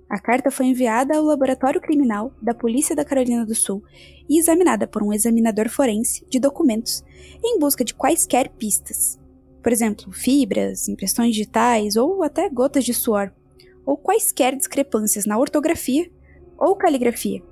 A 0.08 0.18
carta 0.18 0.50
foi 0.50 0.66
enviada 0.66 1.16
ao 1.16 1.24
laboratório 1.24 1.80
criminal 1.80 2.32
da 2.40 2.54
Polícia 2.54 2.96
da 2.96 3.04
Carolina 3.04 3.44
do 3.44 3.54
Sul 3.54 3.82
e 4.28 4.38
examinada 4.38 4.86
por 4.86 5.02
um 5.02 5.12
examinador 5.12 5.68
forense 5.68 6.24
de 6.30 6.40
documentos 6.40 7.04
em 7.44 7.58
busca 7.58 7.84
de 7.84 7.94
quaisquer 7.94 8.48
pistas. 8.50 9.18
Por 9.62 9.70
exemplo, 9.70 10.10
fibras, 10.10 10.88
impressões 10.88 11.34
digitais 11.34 11.96
ou 11.96 12.22
até 12.22 12.48
gotas 12.48 12.84
de 12.84 12.94
suor, 12.94 13.30
ou 13.84 13.98
quaisquer 13.98 14.56
discrepâncias 14.56 15.26
na 15.26 15.38
ortografia 15.38 16.10
ou 16.56 16.74
caligrafia. 16.74 17.42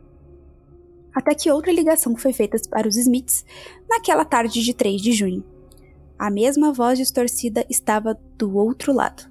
Até 1.15 1.35
que 1.35 1.51
outra 1.51 1.73
ligação 1.73 2.17
foi 2.17 2.33
feita 2.33 2.57
para 2.71 2.89
os 2.89 2.97
Smiths 2.97 3.45
naquela 3.89 4.25
tarde 4.25 4.63
de 4.63 4.73
3 4.73 5.01
de 5.01 5.13
junho. 5.13 5.45
A 6.19 6.31
mesma 6.31 6.73
voz 6.73 6.99
distorcida 6.99 7.67
estava 7.69 8.19
do 8.39 8.57
outro 8.57 8.91
lado. 8.91 9.31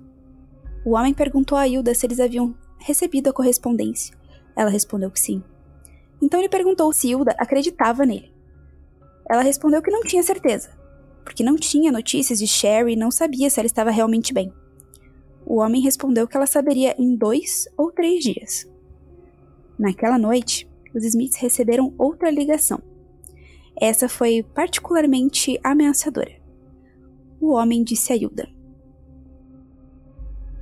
O 0.85 0.91
homem 0.91 1.15
perguntou 1.15 1.57
a 1.57 1.67
Hilda 1.67 1.95
se 1.95 2.05
eles 2.05 2.19
haviam 2.19 2.55
recebido 2.77 3.27
a 3.27 3.33
correspondência. 3.33 4.15
Ela 4.55 4.69
respondeu 4.69 5.09
que 5.09 5.19
sim. 5.19 5.43
Então 6.21 6.39
ele 6.39 6.47
perguntou 6.47 6.93
se 6.93 7.09
Hilda 7.09 7.33
acreditava 7.39 8.05
nele. 8.05 8.31
Ela 9.27 9.41
respondeu 9.41 9.81
que 9.81 9.89
não 9.89 10.03
tinha 10.03 10.21
certeza, 10.21 10.69
porque 11.23 11.43
não 11.43 11.55
tinha 11.55 11.91
notícias 11.91 12.37
de 12.37 12.45
Sherry 12.45 12.93
e 12.93 12.95
não 12.95 13.09
sabia 13.09 13.49
se 13.49 13.59
ela 13.59 13.65
estava 13.65 13.89
realmente 13.89 14.31
bem. 14.31 14.53
O 15.43 15.55
homem 15.57 15.81
respondeu 15.81 16.27
que 16.27 16.37
ela 16.37 16.45
saberia 16.45 16.95
em 16.99 17.15
dois 17.15 17.67
ou 17.75 17.91
três 17.91 18.23
dias. 18.23 18.69
Naquela 19.77 20.19
noite, 20.19 20.69
os 20.93 21.03
Smiths 21.03 21.41
receberam 21.41 21.95
outra 21.97 22.29
ligação. 22.29 22.79
Essa 23.75 24.07
foi 24.07 24.43
particularmente 24.53 25.59
ameaçadora 25.63 26.44
o 27.39 27.53
homem 27.53 27.83
disse 27.83 28.13
a 28.13 28.15
Hilda. 28.15 28.47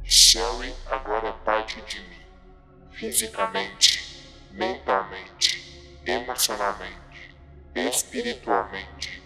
Sherry 0.03 0.73
agora 0.89 1.29
é 1.29 1.31
parte 1.45 1.81
de 1.81 1.99
mim, 2.01 2.23
fisicamente, 2.91 4.27
mentalmente, 4.51 5.79
emocionalmente, 6.05 7.35
espiritualmente. 7.75 9.23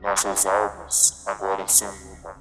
Nossas 0.00 0.46
almas 0.46 1.26
agora 1.26 1.66
são 1.66 1.92
uma. 2.18 2.36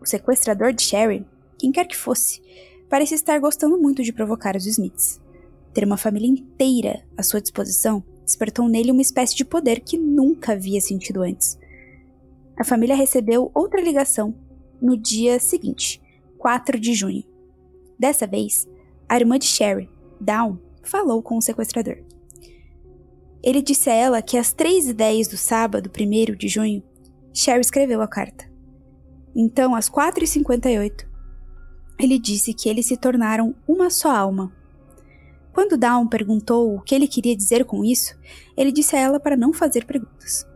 O 0.00 0.06
sequestrador 0.06 0.72
de 0.72 0.82
Sherry, 0.82 1.26
quem 1.58 1.72
quer 1.72 1.86
que 1.86 1.96
fosse, 1.96 2.42
parecia 2.88 3.14
estar 3.14 3.38
gostando 3.40 3.78
muito 3.78 4.02
de 4.02 4.12
provocar 4.12 4.54
os 4.54 4.66
Smiths. 4.66 5.20
Ter 5.72 5.84
uma 5.84 5.96
família 5.96 6.28
inteira 6.28 7.04
à 7.16 7.22
sua 7.22 7.40
disposição 7.40 8.04
despertou 8.24 8.68
nele 8.68 8.92
uma 8.92 9.02
espécie 9.02 9.34
de 9.34 9.44
poder 9.44 9.80
que 9.80 9.96
nunca 9.96 10.52
havia 10.52 10.80
sentido 10.80 11.22
antes 11.22 11.58
a 12.56 12.64
família 12.64 12.96
recebeu 12.96 13.50
outra 13.54 13.80
ligação 13.80 14.34
no 14.80 14.96
dia 14.96 15.38
seguinte, 15.38 16.00
4 16.38 16.78
de 16.78 16.94
junho. 16.94 17.24
Dessa 17.98 18.26
vez, 18.26 18.68
a 19.08 19.16
irmã 19.16 19.38
de 19.38 19.46
Sherry, 19.46 19.88
Dawn, 20.20 20.58
falou 20.82 21.22
com 21.22 21.36
o 21.36 21.42
sequestrador. 21.42 21.98
Ele 23.42 23.62
disse 23.62 23.90
a 23.90 23.94
ela 23.94 24.22
que 24.22 24.36
às 24.36 24.52
3h10 24.54 25.30
do 25.30 25.36
sábado, 25.36 25.90
1 25.90 26.34
de 26.34 26.48
junho, 26.48 26.82
Sherry 27.32 27.60
escreveu 27.60 28.00
a 28.00 28.08
carta. 28.08 28.50
Então, 29.34 29.74
às 29.74 29.88
4h58, 29.90 31.06
ele 31.98 32.18
disse 32.18 32.54
que 32.54 32.68
eles 32.68 32.86
se 32.86 32.96
tornaram 32.96 33.54
uma 33.68 33.90
só 33.90 34.10
alma. 34.10 34.52
Quando 35.52 35.76
Dawn 35.76 36.06
perguntou 36.06 36.74
o 36.74 36.80
que 36.80 36.94
ele 36.94 37.08
queria 37.08 37.36
dizer 37.36 37.64
com 37.64 37.84
isso, 37.84 38.18
ele 38.56 38.72
disse 38.72 38.96
a 38.96 39.00
ela 39.00 39.20
para 39.20 39.36
não 39.36 39.52
fazer 39.52 39.84
perguntas. 39.84 40.46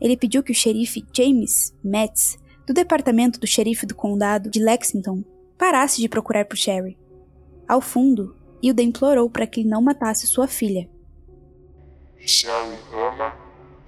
Ele 0.00 0.16
pediu 0.16 0.42
que 0.42 0.52
o 0.52 0.54
xerife 0.54 1.04
James 1.12 1.74
Metz, 1.82 2.38
do 2.66 2.74
departamento 2.74 3.38
do 3.38 3.46
xerife 3.46 3.86
do 3.86 3.94
condado 3.94 4.50
de 4.50 4.60
Lexington, 4.60 5.24
parasse 5.56 6.00
de 6.00 6.08
procurar 6.08 6.44
por 6.44 6.56
Sherry. 6.56 6.98
Ao 7.68 7.80
fundo, 7.80 8.36
Hilda 8.62 8.82
implorou 8.82 9.30
para 9.30 9.46
que 9.46 9.60
ele 9.60 9.68
não 9.68 9.82
matasse 9.82 10.26
sua 10.26 10.46
filha. 10.46 10.88
Sherry 12.18 12.76
ama 12.92 13.34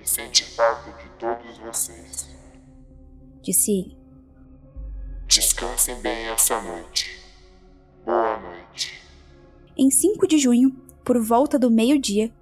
e 0.00 0.08
sente 0.08 0.44
falta 0.44 0.90
de 0.92 1.08
todos 1.18 1.58
vocês. 1.58 2.28
Disse 3.42 3.72
ele. 3.72 3.98
Descansem 5.26 6.00
bem 6.00 6.26
essa 6.28 6.60
noite. 6.62 7.20
Boa 8.04 8.38
noite. 8.38 8.94
Em 9.76 9.90
5 9.90 10.26
de 10.26 10.38
junho, 10.38 10.70
por 11.04 11.20
volta 11.20 11.58
do 11.58 11.70
meio-dia, 11.70 12.32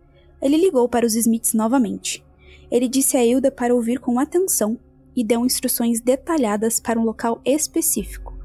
ele 0.40 0.56
ligou 0.56 0.88
para 0.88 1.06
os 1.06 1.14
Smiths 1.14 1.54
novamente. 1.54 2.25
Ele 2.70 2.88
disse 2.88 3.16
a 3.16 3.24
Hilda 3.24 3.50
para 3.50 3.74
ouvir 3.74 4.00
com 4.00 4.18
atenção 4.18 4.78
e 5.14 5.24
deu 5.24 5.44
instruções 5.44 6.00
detalhadas 6.00 6.80
para 6.80 6.98
um 6.98 7.04
local 7.04 7.40
específico. 7.44 8.36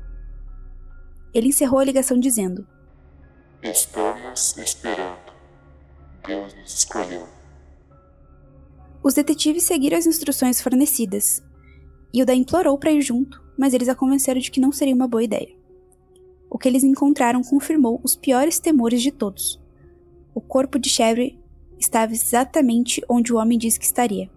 Ele 1.34 1.50
encerrou 1.50 1.80
a 1.80 1.84
ligação 1.84 2.20
dizendo: 2.20 2.68
Estamos 3.64 4.58
esperando. 4.58 5.32
Deus 6.26 6.54
nos 6.54 6.74
escolheu. 6.74 7.28
Os 9.04 9.16
detetives 9.16 9.64
seguiram 9.64 9.98
as 9.98 10.06
instruções 10.06 10.62
fornecidas. 10.62 11.44
Hilda 12.14 12.36
implorou 12.36 12.78
para 12.78 12.92
ir 12.92 13.02
junto, 13.02 13.42
mas 13.58 13.74
eles 13.74 13.90
a 13.90 13.96
convenceram 13.96 14.40
de 14.40 14.52
que 14.52 14.60
não 14.60 14.72
seria 14.72 14.94
uma 14.94 15.08
boa 15.08 15.24
ideia. 15.24 15.56
O 16.50 16.58
que 16.58 16.68
eles 16.68 16.84
encontraram 16.84 17.42
confirmou 17.42 18.00
os 18.04 18.16
piores 18.16 18.60
temores 18.60 19.02
de 19.02 19.12
todos. 19.12 19.60
O 20.36 20.42
corpo 20.42 20.78
de 20.78 20.90
Chevry 20.90 21.41
estava 21.82 22.14
exatamente 22.14 23.02
onde 23.10 23.34
o 23.34 23.38
homem 23.38 23.58
disse 23.58 23.80
que 23.80 23.86
estaria 23.86 24.30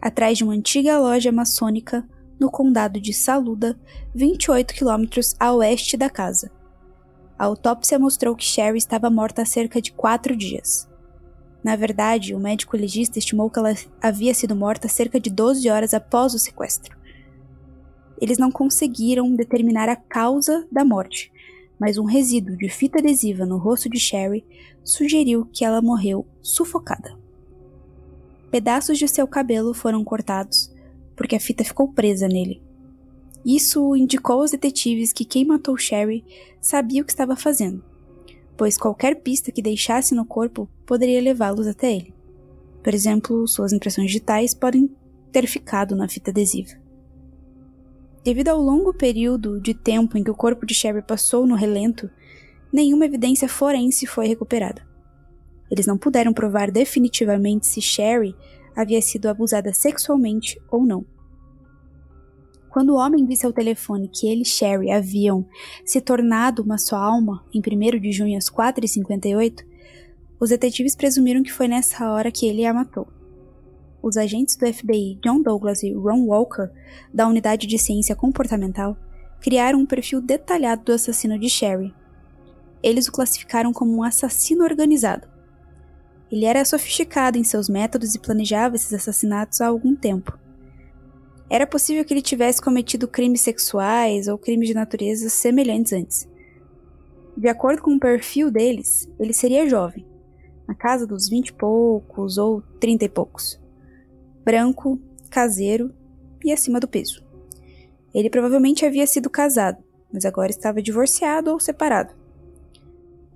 atrás 0.00 0.38
de 0.38 0.44
uma 0.44 0.52
antiga 0.52 0.98
loja 0.98 1.32
maçônica 1.32 2.08
no 2.38 2.50
condado 2.50 3.00
de 3.00 3.12
Saluda, 3.12 3.78
28 4.14 4.72
quilômetros 4.72 5.34
a 5.40 5.52
oeste 5.52 5.96
da 5.96 6.08
casa. 6.08 6.50
A 7.36 7.44
autópsia 7.44 7.98
mostrou 7.98 8.34
que 8.36 8.44
Sherry 8.44 8.78
estava 8.78 9.10
morta 9.10 9.42
há 9.42 9.44
cerca 9.44 9.82
de 9.82 9.92
quatro 9.92 10.36
dias. 10.36 10.88
Na 11.62 11.74
verdade, 11.74 12.34
o 12.34 12.38
médico 12.38 12.76
legista 12.76 13.18
estimou 13.18 13.50
que 13.50 13.58
ela 13.58 13.74
havia 14.00 14.32
sido 14.32 14.54
morta 14.54 14.88
cerca 14.88 15.18
de 15.18 15.30
12 15.30 15.68
horas 15.68 15.92
após 15.92 16.32
o 16.32 16.38
sequestro. 16.38 16.96
Eles 18.20 18.38
não 18.38 18.50
conseguiram 18.50 19.34
determinar 19.34 19.88
a 19.88 19.96
causa 19.96 20.66
da 20.70 20.84
morte, 20.84 21.32
mas 21.78 21.98
um 21.98 22.04
resíduo 22.04 22.56
de 22.56 22.68
fita 22.68 22.98
adesiva 22.98 23.44
no 23.44 23.58
rosto 23.58 23.88
de 23.88 23.98
Sherry 23.98 24.44
sugeriu 24.88 25.44
que 25.52 25.66
ela 25.66 25.82
morreu 25.82 26.26
sufocada. 26.40 27.14
Pedaços 28.50 28.98
de 28.98 29.06
seu 29.06 29.28
cabelo 29.28 29.74
foram 29.74 30.02
cortados, 30.02 30.74
porque 31.14 31.36
a 31.36 31.40
fita 31.40 31.62
ficou 31.62 31.92
presa 31.92 32.26
nele. 32.26 32.62
Isso 33.44 33.94
indicou 33.94 34.40
aos 34.40 34.50
detetives 34.50 35.12
que 35.12 35.26
quem 35.26 35.44
matou 35.44 35.76
Sherry 35.76 36.24
sabia 36.58 37.02
o 37.02 37.04
que 37.04 37.12
estava 37.12 37.36
fazendo, 37.36 37.84
pois 38.56 38.78
qualquer 38.78 39.16
pista 39.16 39.52
que 39.52 39.60
deixasse 39.60 40.14
no 40.14 40.24
corpo 40.24 40.66
poderia 40.86 41.20
levá-los 41.20 41.66
até 41.66 41.92
ele. 41.92 42.14
Por 42.82 42.94
exemplo, 42.94 43.46
suas 43.46 43.74
impressões 43.74 44.06
digitais 44.06 44.54
podem 44.54 44.90
ter 45.30 45.46
ficado 45.46 45.94
na 45.94 46.08
fita 46.08 46.30
adesiva. 46.30 46.72
Devido 48.24 48.48
ao 48.48 48.60
longo 48.60 48.94
período 48.94 49.60
de 49.60 49.74
tempo 49.74 50.16
em 50.16 50.24
que 50.24 50.30
o 50.30 50.34
corpo 50.34 50.64
de 50.64 50.72
Sherry 50.72 51.02
passou 51.02 51.46
no 51.46 51.54
relento, 51.54 52.10
nenhuma 52.72 53.06
evidência 53.06 53.48
forense 53.48 54.06
foi 54.06 54.26
recuperada. 54.26 54.86
Eles 55.70 55.86
não 55.86 55.98
puderam 55.98 56.32
provar 56.32 56.70
definitivamente 56.70 57.66
se 57.66 57.80
Sherry 57.80 58.34
havia 58.74 59.02
sido 59.02 59.26
abusada 59.28 59.72
sexualmente 59.72 60.60
ou 60.70 60.84
não. 60.84 61.04
Quando 62.70 62.90
o 62.90 62.96
homem 62.96 63.24
disse 63.24 63.44
ao 63.44 63.52
telefone 63.52 64.08
que 64.08 64.28
ele 64.28 64.42
e 64.42 64.44
Sherry 64.44 64.90
haviam 64.90 65.46
se 65.84 66.00
tornado 66.00 66.62
uma 66.62 66.78
só 66.78 66.96
alma 66.96 67.44
em 67.52 67.60
1 67.60 67.98
de 67.98 68.12
junho 68.12 68.36
às 68.36 68.48
4h58, 68.48 69.64
os 70.38 70.50
detetives 70.50 70.94
presumiram 70.94 71.42
que 71.42 71.52
foi 71.52 71.66
nessa 71.66 72.10
hora 72.12 72.30
que 72.30 72.46
ele 72.46 72.64
a 72.64 72.72
matou. 72.72 73.08
Os 74.00 74.16
agentes 74.16 74.54
do 74.54 74.72
FBI 74.72 75.18
John 75.24 75.42
Douglas 75.42 75.82
e 75.82 75.92
Ron 75.92 76.26
Walker, 76.26 76.70
da 77.12 77.26
Unidade 77.26 77.66
de 77.66 77.78
Ciência 77.78 78.14
Comportamental, 78.14 78.96
criaram 79.40 79.80
um 79.80 79.86
perfil 79.86 80.20
detalhado 80.20 80.84
do 80.84 80.92
assassino 80.92 81.38
de 81.38 81.48
Sherry. 81.48 81.92
Eles 82.82 83.08
o 83.08 83.12
classificaram 83.12 83.72
como 83.72 83.96
um 83.96 84.02
assassino 84.02 84.64
organizado. 84.64 85.28
Ele 86.30 86.44
era 86.44 86.64
sofisticado 86.64 87.38
em 87.38 87.44
seus 87.44 87.68
métodos 87.68 88.14
e 88.14 88.18
planejava 88.18 88.76
esses 88.76 88.92
assassinatos 88.92 89.60
há 89.60 89.66
algum 89.66 89.96
tempo. 89.96 90.38
Era 91.50 91.66
possível 91.66 92.04
que 92.04 92.12
ele 92.12 92.20
tivesse 92.20 92.60
cometido 92.60 93.08
crimes 93.08 93.40
sexuais 93.40 94.28
ou 94.28 94.36
crimes 94.36 94.68
de 94.68 94.74
natureza 94.74 95.30
semelhantes 95.30 95.92
antes. 95.92 96.28
De 97.36 97.48
acordo 97.48 97.80
com 97.80 97.94
o 97.94 98.00
perfil 98.00 98.50
deles, 98.50 99.08
ele 99.18 99.32
seria 99.32 99.68
jovem, 99.68 100.04
na 100.66 100.74
casa 100.74 101.06
dos 101.06 101.28
vinte 101.28 101.48
e 101.48 101.52
poucos 101.52 102.36
ou 102.36 102.60
trinta 102.78 103.06
e 103.06 103.08
poucos. 103.08 103.58
Branco, 104.44 105.00
caseiro 105.30 105.94
e 106.44 106.52
acima 106.52 106.78
do 106.78 106.88
peso. 106.88 107.24
Ele 108.12 108.28
provavelmente 108.28 108.84
havia 108.84 109.06
sido 109.06 109.30
casado, 109.30 109.82
mas 110.12 110.24
agora 110.24 110.50
estava 110.50 110.82
divorciado 110.82 111.50
ou 111.50 111.60
separado. 111.60 112.12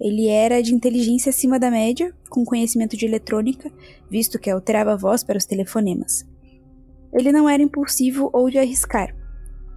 Ele 0.04 0.26
era 0.26 0.60
de 0.60 0.74
inteligência 0.74 1.30
acima 1.30 1.60
da 1.60 1.70
média, 1.70 2.12
com 2.28 2.44
conhecimento 2.44 2.96
de 2.96 3.06
eletrônica, 3.06 3.70
visto 4.10 4.36
que 4.36 4.50
alterava 4.50 4.94
a 4.94 4.96
voz 4.96 5.22
para 5.22 5.38
os 5.38 5.44
telefonemas. 5.44 6.26
Ele 7.12 7.30
não 7.30 7.48
era 7.48 7.62
impulsivo 7.62 8.28
ou 8.32 8.50
de 8.50 8.58
arriscar. 8.58 9.14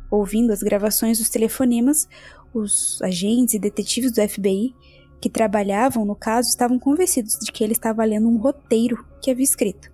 Ouvindo 0.10 0.52
as 0.52 0.64
gravações 0.64 1.20
dos 1.20 1.30
telefonemas, 1.30 2.08
os 2.52 3.00
agentes 3.04 3.54
e 3.54 3.60
detetives 3.60 4.12
do 4.12 4.28
FBI 4.28 4.74
que 5.22 5.30
trabalhavam 5.30 6.04
no 6.04 6.16
caso 6.16 6.50
estavam 6.50 6.80
convencidos 6.80 7.38
de 7.40 7.52
que 7.52 7.64
ele 7.64 7.74
estava 7.74 8.04
lendo 8.04 8.28
um 8.28 8.38
roteiro 8.38 9.06
que 9.22 9.30
havia 9.30 9.44
escrito. 9.44 9.92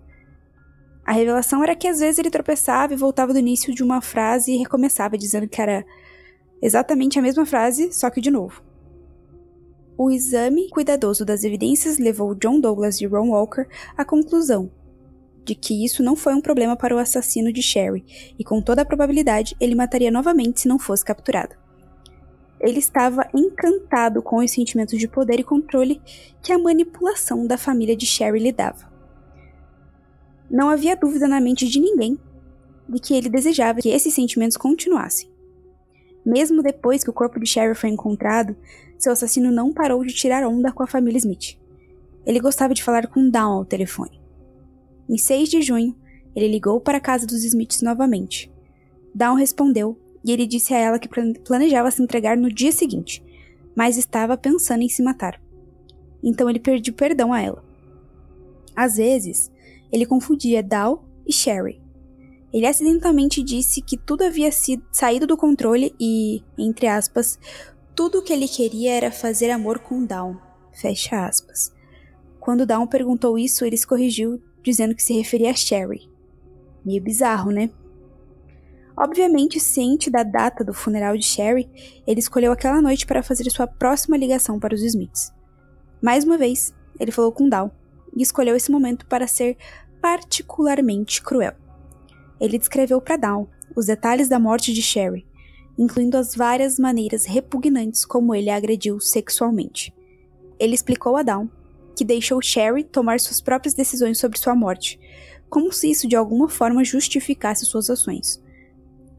A 1.06 1.12
revelação 1.12 1.62
era 1.62 1.76
que 1.76 1.90
às 1.90 2.00
vezes 2.00 2.20
ele 2.20 2.30
tropeçava 2.30 2.94
e 2.94 2.98
voltava 2.98 3.34
do 3.34 3.40
início 3.40 3.76
de 3.76 3.84
uma 3.84 4.00
frase 4.00 4.54
e 4.54 4.58
recomeçava 4.58 5.18
dizendo 5.18 5.50
que 5.50 5.62
era 5.62 5.86
exatamente 6.62 7.20
a 7.20 7.22
mesma 7.22 7.46
frase, 7.46 7.92
só 7.92 8.10
que 8.10 8.22
de 8.22 8.32
novo. 8.32 8.71
O 9.98 10.10
exame 10.10 10.70
cuidadoso 10.70 11.24
das 11.26 11.44
evidências 11.44 11.98
levou 11.98 12.34
John 12.36 12.60
Douglas 12.60 13.02
e 13.02 13.06
Ron 13.06 13.30
Walker 13.30 13.68
à 13.98 14.04
conclusão 14.04 14.72
de 15.44 15.56
que 15.56 15.84
isso 15.84 16.04
não 16.04 16.16
foi 16.16 16.34
um 16.34 16.42
problema 16.42 16.76
para 16.76 16.96
o 16.96 17.00
assassino 17.00 17.52
de 17.52 17.62
Sherry, 17.62 18.06
e 18.38 18.44
com 18.44 18.62
toda 18.62 18.84
a 18.84 18.86
probabilidade 18.86 19.56
ele 19.60 19.76
mataria 19.76 20.12
novamente 20.12 20.62
se 20.62 20.68
não 20.68 20.78
fosse 20.78 21.04
capturado. 21.04 21.56
Ele 22.60 22.78
estava 22.78 23.28
encantado 23.34 24.22
com 24.22 24.38
os 24.38 24.52
sentimentos 24.52 25.00
de 25.00 25.08
poder 25.08 25.40
e 25.40 25.44
controle 25.44 26.00
que 26.44 26.54
a 26.54 26.60
manipulação 26.60 27.48
da 27.48 27.58
família 27.58 27.96
de 27.96 28.06
Sherry 28.06 28.40
lhe 28.40 28.52
dava. 28.52 28.92
Não 30.50 30.70
havia 30.70 30.96
dúvida 30.96 31.28
na 31.28 31.42
mente 31.42 31.68
de 31.68 31.80
ninguém 31.80 32.20
de 32.88 33.00
que 33.00 33.16
ele 33.16 33.30
desejava 33.30 33.80
que 33.80 33.90
esses 33.90 34.14
sentimentos 34.14 34.58
continuassem. 34.58 35.31
Mesmo 36.26 36.62
depois 36.62 37.04
que 37.04 37.10
o 37.10 37.14
corpo 37.14 37.40
de 37.40 37.48
Sherry 37.48 37.76
foi 37.76 37.90
encontrado, 37.90 38.56
seu 38.98 39.12
assassino 39.12 39.52
não 39.52 39.74
parou 39.74 40.04
de 40.06 40.14
tirar 40.14 40.46
onda 40.46 40.72
com 40.72 40.84
a 40.84 40.88
família 40.88 41.18
Smith. 41.18 41.58
Ele 42.26 42.40
gostava 42.40 42.74
de 42.74 42.84
falar 42.84 43.08
com 43.08 43.30
Dawn 43.30 43.54
ao 43.54 43.66
telefone. 43.66 44.22
Em 45.10 45.18
6 45.18 45.50
de 45.50 45.62
junho, 45.62 45.96
ele 46.36 46.48
ligou 46.48 46.80
para 46.80 47.00
a 47.00 47.02
casa 47.02 47.26
dos 47.26 47.44
Smiths 47.44 47.82
novamente. 47.82 48.52
Dawn 49.14 49.36
respondeu 49.36 50.00
e 50.24 50.32
ele 50.32 50.46
disse 50.46 50.74
a 50.74 50.78
ela 50.78 51.00
que 51.00 51.10
planejava 51.44 51.90
se 51.90 52.02
entregar 52.02 52.38
no 52.38 52.54
dia 52.54 52.72
seguinte, 52.72 53.24
mas 53.76 53.98
estava 53.98 54.38
pensando 54.38 54.84
em 54.84 54.90
se 54.90 55.02
matar. 55.02 55.42
Então 56.24 56.50
ele 56.50 56.60
pediu 56.60 56.94
perdão 56.94 57.34
a 57.34 57.42
ela. 57.42 57.64
Às 58.76 58.98
vezes, 58.98 59.52
ele 59.92 60.06
confundia 60.06 60.64
Dawn 60.64 61.00
e 61.26 61.34
Sherry. 61.34 61.81
Ele 62.54 62.68
acidentalmente 62.68 63.42
disse 63.42 63.82
que 63.82 63.98
tudo 63.98 64.24
havia 64.24 64.52
sido 64.52 64.84
saído 64.92 65.26
do 65.26 65.38
controle 65.38 65.96
e, 66.00 66.44
entre 66.58 66.88
aspas, 66.88 67.40
tudo 67.96 68.20
o 68.20 68.24
que 68.24 68.34
ele 68.34 68.48
queria 68.48 68.94
era 68.94 69.12
fazer 69.12 69.50
amor 69.50 69.80
com 69.80 70.06
Dawn. 70.06 70.36
Fecha 70.74 71.26
aspas. 71.26 71.74
Quando 72.40 72.66
Dawn 72.66 72.88
perguntou 72.88 73.38
isso, 73.38 73.64
ele 73.64 73.78
se 73.78 73.88
corrigiu 73.88 74.42
dizendo 74.64 74.96
que 74.96 75.04
se 75.04 75.14
referia 75.14 75.52
a 75.52 75.56
Sherry. 75.56 76.10
Meio 76.84 77.02
bizarro, 77.02 77.52
né? 77.52 77.70
Obviamente, 78.98 79.60
ciente 79.60 80.10
da 80.10 80.24
data 80.24 80.64
do 80.64 80.74
funeral 80.74 81.18
de 81.18 81.26
Sherry, 81.26 81.70
ele 82.06 82.20
escolheu 82.20 82.52
aquela 82.52 82.82
noite 82.82 83.06
para 83.06 83.24
fazer 83.24 83.50
sua 83.50 83.66
próxima 83.68 84.18
ligação 84.18 84.60
para 84.60 84.76
os 84.76 84.82
Smiths. 84.82 85.32
Mais 86.02 86.24
uma 86.24 86.38
vez, 86.38 86.74
ele 87.00 87.12
falou 87.12 87.32
com 87.32 87.48
Dal 87.48 87.72
e 88.16 88.22
escolheu 88.22 88.56
esse 88.56 88.72
momento 88.72 89.06
para 89.06 89.28
ser 89.28 89.58
particularmente 90.02 91.22
cruel. 91.22 91.54
Ele 92.42 92.58
descreveu 92.58 93.00
para 93.00 93.18
Dal 93.18 93.48
os 93.76 93.86
detalhes 93.86 94.28
da 94.28 94.40
morte 94.40 94.74
de 94.74 94.82
Sherry, 94.82 95.26
incluindo 95.78 96.18
as 96.18 96.36
várias 96.36 96.80
maneiras 96.80 97.26
repugnantes 97.26 98.04
como 98.04 98.34
ele 98.36 98.50
a 98.50 98.56
agrediu 98.56 99.00
sexualmente. 99.00 99.94
Ele 100.60 100.74
explicou 100.74 101.16
a 101.16 101.24
Dawn 101.24 101.48
que 101.96 102.04
deixou 102.04 102.42
Sherry 102.42 102.84
tomar 102.84 103.20
suas 103.20 103.40
próprias 103.40 103.74
decisões 103.74 104.18
sobre 104.18 104.40
sua 104.40 104.56
morte, 104.56 105.00
como 105.50 105.72
se 105.72 105.90
isso 105.90 106.08
de 106.08 106.16
alguma 106.16 106.50
forma 106.50 106.84
justificasse 106.84 107.66
suas 107.66 107.90
ações. 107.90 108.42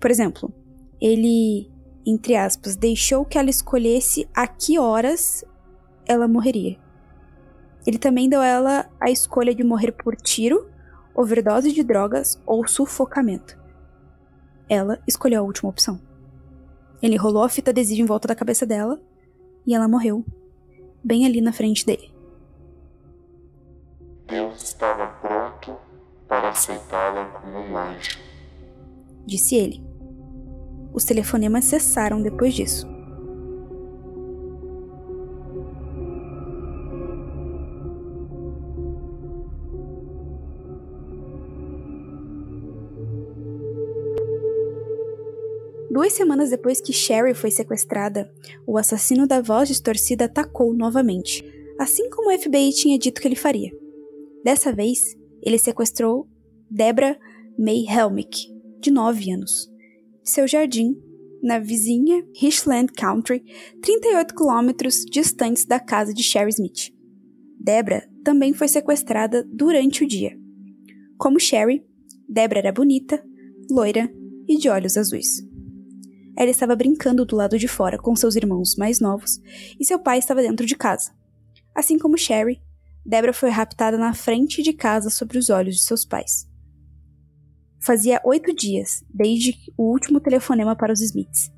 Por 0.00 0.10
exemplo, 0.10 0.52
ele, 1.00 1.70
entre 2.04 2.34
aspas, 2.34 2.74
deixou 2.74 3.24
que 3.24 3.38
ela 3.38 3.50
escolhesse 3.50 4.28
a 4.34 4.46
que 4.46 4.78
horas 4.78 5.44
ela 6.06 6.26
morreria. 6.26 6.76
Ele 7.86 7.98
também 7.98 8.28
deu 8.28 8.40
a 8.40 8.46
ela 8.46 8.90
a 9.00 9.10
escolha 9.10 9.54
de 9.54 9.62
morrer 9.62 9.92
por 9.92 10.16
tiro, 10.16 10.68
overdose 11.14 11.72
de 11.72 11.82
drogas 11.82 12.40
ou 12.46 12.66
sufocamento. 12.66 13.58
Ela 14.68 14.98
escolheu 15.06 15.42
a 15.42 15.46
última 15.46 15.70
opção. 15.70 16.00
Ele 17.02 17.16
rolou 17.16 17.42
a 17.42 17.48
fita 17.48 17.70
adesiva 17.70 18.00
em 18.00 18.06
volta 18.06 18.28
da 18.28 18.34
cabeça 18.34 18.64
dela 18.64 19.00
e 19.66 19.74
ela 19.74 19.88
morreu, 19.88 20.24
bem 21.02 21.26
ali 21.26 21.40
na 21.40 21.52
frente 21.52 21.84
dele. 21.84 22.12
Deus 24.26 24.62
estava 24.62 25.06
pronto 25.20 25.76
para 26.28 26.50
aceitá-la 26.50 27.26
como 27.26 27.58
um 27.58 27.76
anjo. 27.76 28.18
Disse 29.26 29.56
ele. 29.56 29.84
Os 30.92 31.04
telefonemas 31.04 31.64
cessaram 31.64 32.22
depois 32.22 32.54
disso. 32.54 32.91
Duas 46.12 46.18
semanas 46.18 46.50
depois 46.50 46.78
que 46.78 46.92
Sherry 46.92 47.32
foi 47.32 47.50
sequestrada, 47.50 48.30
o 48.66 48.76
assassino 48.76 49.26
da 49.26 49.40
voz 49.40 49.68
distorcida 49.68 50.26
atacou 50.26 50.74
novamente, 50.74 51.42
assim 51.80 52.10
como 52.10 52.28
o 52.30 52.38
FBI 52.38 52.70
tinha 52.74 52.98
dito 52.98 53.18
que 53.18 53.26
ele 53.26 53.34
faria. 53.34 53.72
Dessa 54.44 54.70
vez, 54.74 55.16
ele 55.42 55.56
sequestrou 55.56 56.28
Debra 56.70 57.18
May 57.58 57.86
Helmick, 57.88 58.46
de 58.78 58.90
9 58.90 59.32
anos, 59.32 59.70
de 60.22 60.28
seu 60.28 60.46
jardim, 60.46 60.94
na 61.42 61.58
vizinha 61.58 62.22
Richland 62.36 62.92
Country, 62.92 63.42
38 63.80 64.34
quilômetros 64.34 65.06
distantes 65.10 65.64
da 65.64 65.80
casa 65.80 66.12
de 66.12 66.22
Sherry 66.22 66.50
Smith. 66.50 66.92
Debra 67.58 68.06
também 68.22 68.52
foi 68.52 68.68
sequestrada 68.68 69.48
durante 69.50 70.04
o 70.04 70.06
dia. 70.06 70.38
Como 71.16 71.40
Sherry, 71.40 71.82
Debra 72.28 72.58
era 72.58 72.70
bonita, 72.70 73.24
loira 73.70 74.12
e 74.46 74.58
de 74.58 74.68
olhos 74.68 74.98
azuis. 74.98 75.50
Ela 76.36 76.50
estava 76.50 76.74
brincando 76.74 77.24
do 77.24 77.36
lado 77.36 77.58
de 77.58 77.68
fora 77.68 77.98
com 77.98 78.16
seus 78.16 78.36
irmãos 78.36 78.76
mais 78.76 79.00
novos 79.00 79.40
e 79.78 79.84
seu 79.84 79.98
pai 79.98 80.18
estava 80.18 80.42
dentro 80.42 80.64
de 80.64 80.76
casa. 80.76 81.12
Assim 81.74 81.98
como 81.98 82.18
Sherry, 82.18 82.60
Debra 83.04 83.32
foi 83.32 83.50
raptada 83.50 83.98
na 83.98 84.14
frente 84.14 84.62
de 84.62 84.72
casa 84.72 85.10
sobre 85.10 85.38
os 85.38 85.50
olhos 85.50 85.76
de 85.76 85.82
seus 85.82 86.04
pais. 86.04 86.48
Fazia 87.80 88.20
oito 88.24 88.54
dias 88.54 89.04
desde 89.12 89.56
o 89.76 89.90
último 89.90 90.20
telefonema 90.20 90.76
para 90.76 90.92
os 90.92 91.00
Smiths. 91.00 91.50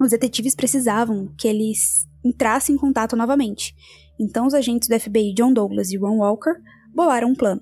Os 0.00 0.10
detetives 0.10 0.54
precisavam 0.54 1.32
que 1.38 1.46
eles 1.46 2.08
entrassem 2.24 2.74
em 2.74 2.78
contato 2.78 3.14
novamente, 3.14 3.74
então 4.18 4.46
os 4.46 4.54
agentes 4.54 4.88
do 4.88 4.98
FBI 4.98 5.34
John 5.34 5.52
Douglas 5.52 5.90
e 5.92 5.96
Ron 5.96 6.18
Walker 6.18 6.54
bolaram 6.94 7.28
um 7.28 7.34
plano. 7.34 7.60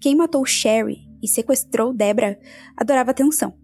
Quem 0.00 0.14
matou 0.14 0.44
Sherry 0.44 0.98
e 1.22 1.26
sequestrou 1.26 1.94
Debra 1.94 2.38
adorava 2.76 3.10
atenção. 3.10 3.54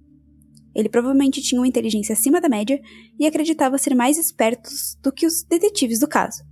Ele 0.74 0.88
provavelmente 0.88 1.42
tinha 1.42 1.60
uma 1.60 1.68
inteligência 1.68 2.12
acima 2.12 2.40
da 2.40 2.48
média 2.48 2.80
e 3.18 3.26
acreditava 3.26 3.78
ser 3.78 3.94
mais 3.94 4.18
espertos 4.18 4.98
do 5.02 5.12
que 5.12 5.26
os 5.26 5.42
detetives 5.44 6.00
do 6.00 6.08
caso. 6.08 6.42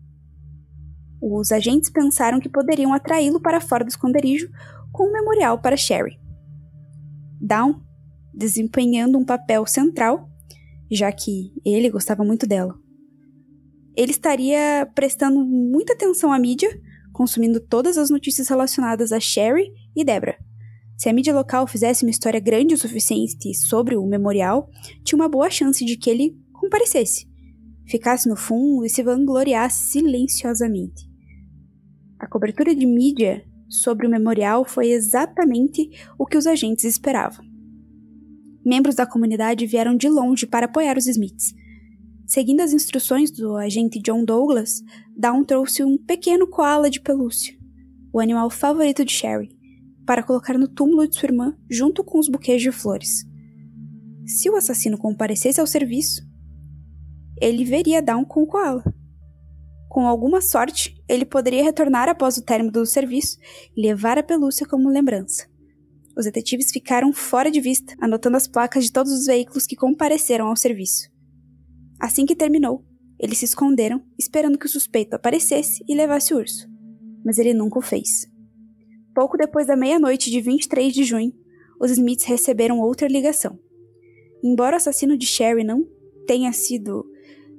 Os 1.21 1.53
agentes 1.53 1.91
pensaram 1.91 2.41
que 2.41 2.49
poderiam 2.49 2.93
atraí-lo 2.93 3.41
para 3.41 3.61
fora 3.61 3.85
do 3.85 3.89
esconderijo 3.89 4.49
com 4.93 5.09
um 5.09 5.13
memorial 5.13 5.61
para 5.61 5.77
Sherry. 5.77 6.19
Dawn 7.41 7.81
desempenhando 8.35 9.19
um 9.19 9.25
papel 9.25 9.67
central, 9.67 10.29
já 10.91 11.11
que 11.13 11.53
ele 11.65 11.91
gostava 11.91 12.25
muito 12.25 12.47
dela. 12.47 12.75
Ele 13.95 14.11
estaria 14.11 14.91
prestando 14.95 15.45
muita 15.45 15.93
atenção 15.93 16.33
à 16.33 16.39
mídia, 16.39 16.71
consumindo 17.13 17.61
todas 17.61 17.99
as 17.99 18.09
notícias 18.09 18.49
relacionadas 18.49 19.13
a 19.13 19.21
Sherry 19.21 19.71
e 19.95 20.05
Debra. 20.05 20.39
Se 21.03 21.09
a 21.09 21.13
mídia 21.13 21.35
local 21.35 21.67
fizesse 21.67 22.05
uma 22.05 22.13
história 22.13 22.39
grande 22.39 22.75
o 22.75 22.79
suficiente 22.79 23.53
sobre 23.55 23.97
o 23.97 24.07
memorial, 24.07 24.71
tinha 25.03 25.17
uma 25.17 25.29
boa 25.29 25.51
chance 25.51 25.85
de 25.85 25.97
que 25.97 26.09
ele 26.09 26.39
comparecesse, 26.53 27.27
ficasse 27.89 28.29
no 28.29 28.37
fundo 28.37 28.87
e 28.87 28.89
se 28.89 29.03
vangloriasse 29.03 29.91
silenciosamente. 29.91 31.11
A 32.21 32.29
cobertura 32.29 32.73
de 32.73 32.87
mídia 32.87 33.45
sobre 33.69 34.07
o 34.07 34.11
memorial 34.11 34.65
foi 34.65 34.91
exatamente 34.91 35.91
o 36.17 36.25
que 36.25 36.39
os 36.39 36.47
agentes 36.47 36.85
esperavam. 36.85 37.45
Membros 38.65 38.95
da 38.95 39.05
comunidade 39.05 39.67
vieram 39.67 39.97
de 39.97 40.09
longe 40.09 40.47
para 40.47 40.67
apoiar 40.67 40.97
os 40.97 41.09
Smiths. 41.09 41.53
Seguindo 42.29 42.61
as 42.61 42.73
instruções 42.73 43.33
do 43.33 43.57
agente 43.57 43.99
John 43.99 44.25
Douglas, 44.25 44.85
Dawn 45.17 45.43
trouxe 45.43 45.83
um 45.83 45.99
pequeno 45.99 46.47
koala 46.47 46.89
de 46.89 47.01
pelúcia, 47.01 47.59
o 48.13 48.21
animal 48.21 48.49
favorito 48.51 49.05
de 49.05 49.11
Sherry, 49.11 49.61
para 50.07 50.23
colocar 50.23 50.59
no 50.59 50.69
túmulo 50.69 51.07
de 51.07 51.17
sua 51.17 51.29
irmã 51.29 51.57
junto 51.71 52.03
com 52.05 52.19
os 52.19 52.29
buquês 52.29 52.61
de 52.61 52.73
flores. 52.73 53.25
Se 54.27 54.49
o 54.51 54.57
assassino 54.57 54.99
comparecesse 54.99 55.61
ao 55.61 55.67
serviço, 55.67 56.23
ele 57.41 57.65
veria 57.65 58.03
Dawn 58.03 58.25
com 58.25 58.43
o 58.43 58.47
koala. 58.47 58.85
Com 59.89 60.07
alguma 60.07 60.41
sorte, 60.41 61.03
ele 61.09 61.25
poderia 61.25 61.63
retornar 61.63 62.09
após 62.09 62.37
o 62.37 62.43
término 62.43 62.73
do 62.73 62.87
serviço 62.87 63.37
e 63.77 63.83
levar 63.83 64.17
a 64.17 64.23
pelúcia 64.23 64.67
como 64.67 64.89
lembrança. 64.89 65.47
Os 66.17 66.25
detetives 66.25 66.71
ficaram 66.71 67.13
fora 67.13 67.51
de 67.51 67.61
vista, 67.61 67.95
anotando 68.01 68.37
as 68.37 68.47
placas 68.47 68.85
de 68.85 68.93
todos 68.93 69.13
os 69.13 69.27
veículos 69.27 69.67
que 69.67 69.77
compareceram 69.77 70.47
ao 70.47 70.57
serviço. 70.57 71.11
Assim 72.01 72.25
que 72.25 72.37
terminou, 72.37 72.85
eles 73.19 73.39
se 73.39 73.45
esconderam, 73.45 74.03
esperando 74.19 74.59
que 74.59 74.67
o 74.67 74.69
suspeito 74.69 75.15
aparecesse 75.15 75.85
e 75.89 75.95
levasse 75.95 76.35
o 76.35 76.39
urso. 76.39 76.69
Mas 77.25 77.39
ele 77.39 77.55
nunca 77.55 77.79
o 77.79 77.83
fez. 77.83 78.27
Pouco 79.15 79.37
depois 79.37 79.67
da 79.67 79.77
meia-noite 79.77 80.31
de 80.31 80.41
23 80.41 80.93
de 80.93 81.05
junho, 81.05 81.33
os 81.81 81.91
Smiths 81.91 82.25
receberam 82.25 82.81
outra 82.81 83.09
ligação. 83.09 83.59
Embora 84.43 84.75
o 84.75 84.77
assassino 84.77 85.17
de 85.17 85.27
Sherry 85.27 85.65
não 85.65 85.87
tenha 86.27 86.53
sido 86.53 87.05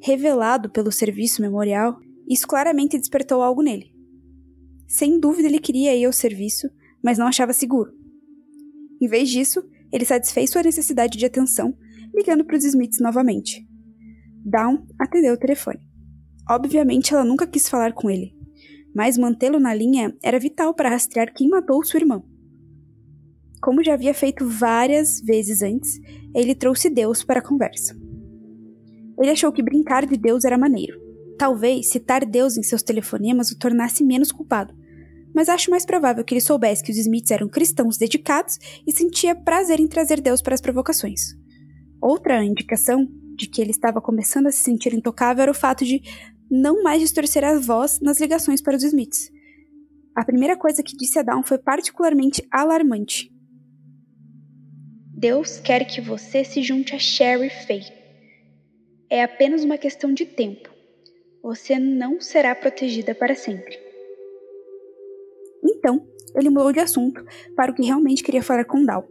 revelado 0.01 0.69
pelo 0.69 0.91
serviço 0.91 1.41
memorial, 1.41 1.99
isso 2.27 2.47
claramente 2.47 2.97
despertou 2.97 3.41
algo 3.41 3.61
nele. 3.61 3.93
Sem 4.87 5.19
dúvida 5.19 5.47
ele 5.47 5.59
queria 5.59 5.95
ir 5.95 6.05
ao 6.05 6.13
serviço, 6.13 6.69
mas 7.03 7.17
não 7.17 7.27
achava 7.27 7.53
seguro. 7.53 7.91
Em 9.01 9.07
vez 9.07 9.29
disso, 9.29 9.63
ele 9.91 10.05
satisfez 10.05 10.49
sua 10.49 10.63
necessidade 10.63 11.17
de 11.17 11.25
atenção, 11.25 11.75
ligando 12.13 12.43
para 12.45 12.57
os 12.57 12.63
Smiths 12.63 12.99
novamente. 12.99 13.65
Dawn 14.45 14.85
atendeu 14.99 15.33
o 15.33 15.39
telefone. 15.39 15.79
Obviamente 16.49 17.13
ela 17.13 17.23
nunca 17.23 17.47
quis 17.47 17.69
falar 17.69 17.93
com 17.93 18.09
ele, 18.09 18.35
mas 18.93 19.17
mantê-lo 19.17 19.59
na 19.59 19.73
linha 19.73 20.15
era 20.21 20.39
vital 20.39 20.73
para 20.73 20.89
rastrear 20.89 21.33
quem 21.33 21.49
matou 21.49 21.83
sua 21.83 21.99
irmã. 21.99 22.21
Como 23.61 23.83
já 23.83 23.93
havia 23.93 24.13
feito 24.13 24.47
várias 24.47 25.21
vezes 25.21 25.61
antes, 25.61 25.99
ele 26.35 26.53
trouxe 26.53 26.89
Deus 26.89 27.23
para 27.23 27.39
a 27.39 27.43
conversa. 27.43 27.97
Ele 29.19 29.31
achou 29.31 29.51
que 29.51 29.63
brincar 29.63 30.05
de 30.05 30.17
Deus 30.17 30.43
era 30.43 30.57
maneiro. 30.57 30.99
Talvez 31.37 31.89
citar 31.89 32.25
Deus 32.25 32.57
em 32.57 32.63
seus 32.63 32.83
telefonemas 32.83 33.51
o 33.51 33.57
tornasse 33.57 34.03
menos 34.03 34.31
culpado, 34.31 34.75
mas 35.33 35.49
acho 35.49 35.71
mais 35.71 35.85
provável 35.85 36.23
que 36.23 36.33
ele 36.33 36.41
soubesse 36.41 36.83
que 36.83 36.91
os 36.91 36.97
Smiths 36.97 37.31
eram 37.31 37.47
cristãos 37.47 37.97
dedicados 37.97 38.59
e 38.85 38.91
sentia 38.91 39.35
prazer 39.35 39.79
em 39.79 39.87
trazer 39.87 40.21
Deus 40.21 40.41
para 40.41 40.53
as 40.53 40.61
provocações. 40.61 41.35
Outra 42.01 42.43
indicação 42.43 43.07
de 43.35 43.47
que 43.47 43.61
ele 43.61 43.71
estava 43.71 43.99
começando 44.01 44.47
a 44.47 44.51
se 44.51 44.59
sentir 44.59 44.93
intocável 44.93 45.41
era 45.41 45.51
o 45.51 45.55
fato 45.55 45.83
de 45.83 46.01
não 46.55 46.83
mais 46.83 47.01
distorcer 47.01 47.43
a 47.43 47.57
voz 47.57 47.99
nas 47.99 48.19
ligações 48.19 48.61
para 48.61 48.77
os 48.77 48.83
Smiths. 48.83 49.31
A 50.15 50.23
primeira 50.23 50.55
coisa 50.55 50.83
que 50.83 50.95
disse 50.95 51.17
a 51.17 51.23
Dawn 51.23 51.41
foi 51.41 51.57
particularmente 51.57 52.47
alarmante. 52.51 53.33
Deus 55.17 55.57
quer 55.57 55.83
que 55.85 55.99
você 55.99 56.43
se 56.43 56.61
junte 56.61 56.93
a 56.93 56.99
Sherry 56.99 57.49
Faye. 57.49 57.91
É 59.09 59.23
apenas 59.23 59.63
uma 59.63 59.79
questão 59.79 60.13
de 60.13 60.27
tempo. 60.27 60.69
Você 61.41 61.79
não 61.79 62.21
será 62.21 62.53
protegida 62.53 63.15
para 63.15 63.33
sempre. 63.33 63.79
Então, 65.63 66.07
ele 66.35 66.51
mudou 66.51 66.71
de 66.71 66.79
assunto 66.79 67.25
para 67.55 67.71
o 67.71 67.75
que 67.75 67.83
realmente 67.83 68.21
queria 68.21 68.43
falar 68.43 68.65
com 68.65 68.85
Dawn. 68.85 69.07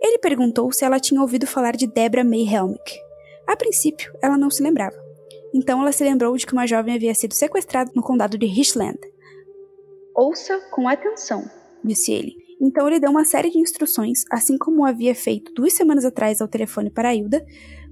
Ele 0.00 0.18
perguntou 0.18 0.70
se 0.70 0.84
ela 0.84 1.00
tinha 1.00 1.20
ouvido 1.20 1.48
falar 1.48 1.74
de 1.74 1.88
Debra 1.88 2.22
May 2.22 2.46
Helmick. 2.46 2.96
A 3.44 3.56
princípio, 3.56 4.16
ela 4.22 4.38
não 4.38 4.50
se 4.50 4.62
lembrava. 4.62 5.07
Então 5.54 5.80
ela 5.80 5.92
se 5.92 6.04
lembrou 6.04 6.36
de 6.36 6.46
que 6.46 6.52
uma 6.52 6.66
jovem 6.66 6.94
havia 6.94 7.14
sido 7.14 7.34
sequestrada 7.34 7.90
no 7.94 8.02
condado 8.02 8.36
de 8.36 8.46
Richland. 8.46 8.98
Ouça 10.14 10.58
com 10.70 10.88
atenção, 10.88 11.44
disse 11.84 12.12
ele. 12.12 12.34
Então 12.60 12.88
ele 12.88 12.98
deu 12.98 13.10
uma 13.10 13.24
série 13.24 13.50
de 13.50 13.58
instruções, 13.58 14.24
assim 14.30 14.58
como 14.58 14.84
havia 14.84 15.14
feito 15.14 15.52
duas 15.54 15.72
semanas 15.72 16.04
atrás 16.04 16.40
ao 16.40 16.48
telefone 16.48 16.90
para 16.90 17.14
Hilda, 17.14 17.44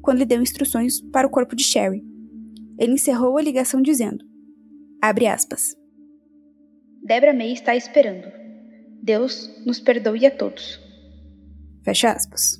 quando 0.03 0.19
lhe 0.19 0.25
deu 0.25 0.43
instruções 0.43 1.01
para 1.01 1.27
o 1.27 1.31
corpo 1.31 1.55
de 1.55 1.63
Sherry. 1.63 2.05
Ele 2.79 2.93
encerrou 2.93 3.39
a 3.39 3.43
ligação 3.43 3.81
dizendo: 3.81 4.25
Abre 5.01 5.27
aspas. 5.27 5.77
Debra 7.03 7.33
May 7.33 7.53
está 7.53 7.77
esperando. 7.77 8.27
Deus 9.03 9.49
nos 9.65 9.79
perdoe 9.79 10.27
a 10.27 10.31
todos. 10.31 10.81
Fecha 11.85 12.11
aspas. 12.11 12.59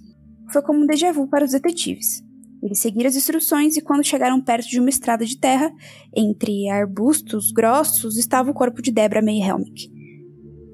Foi 0.53 0.63
como 0.63 0.81
um 0.81 0.87
déjà 0.87 1.11
vu 1.11 1.29
para 1.29 1.45
os 1.45 1.51
detetives. 1.51 2.23
Eles 2.67 2.81
seguiram 2.81 3.09
as 3.09 3.15
instruções 3.15 3.77
e, 3.77 3.81
quando 3.81 4.05
chegaram 4.05 4.41
perto 4.41 4.69
de 4.69 4.81
uma 4.81 4.89
estrada 4.89 5.25
de 5.25 5.39
terra, 5.39 5.73
entre 6.13 6.69
arbustos 6.69 7.53
grossos, 7.53 8.19
estava 8.19 8.51
o 8.51 8.55
corpo 8.55 8.83
de 8.83 8.91
Debra 8.91 9.23
May 9.23 9.41
Helmick. 9.41 9.89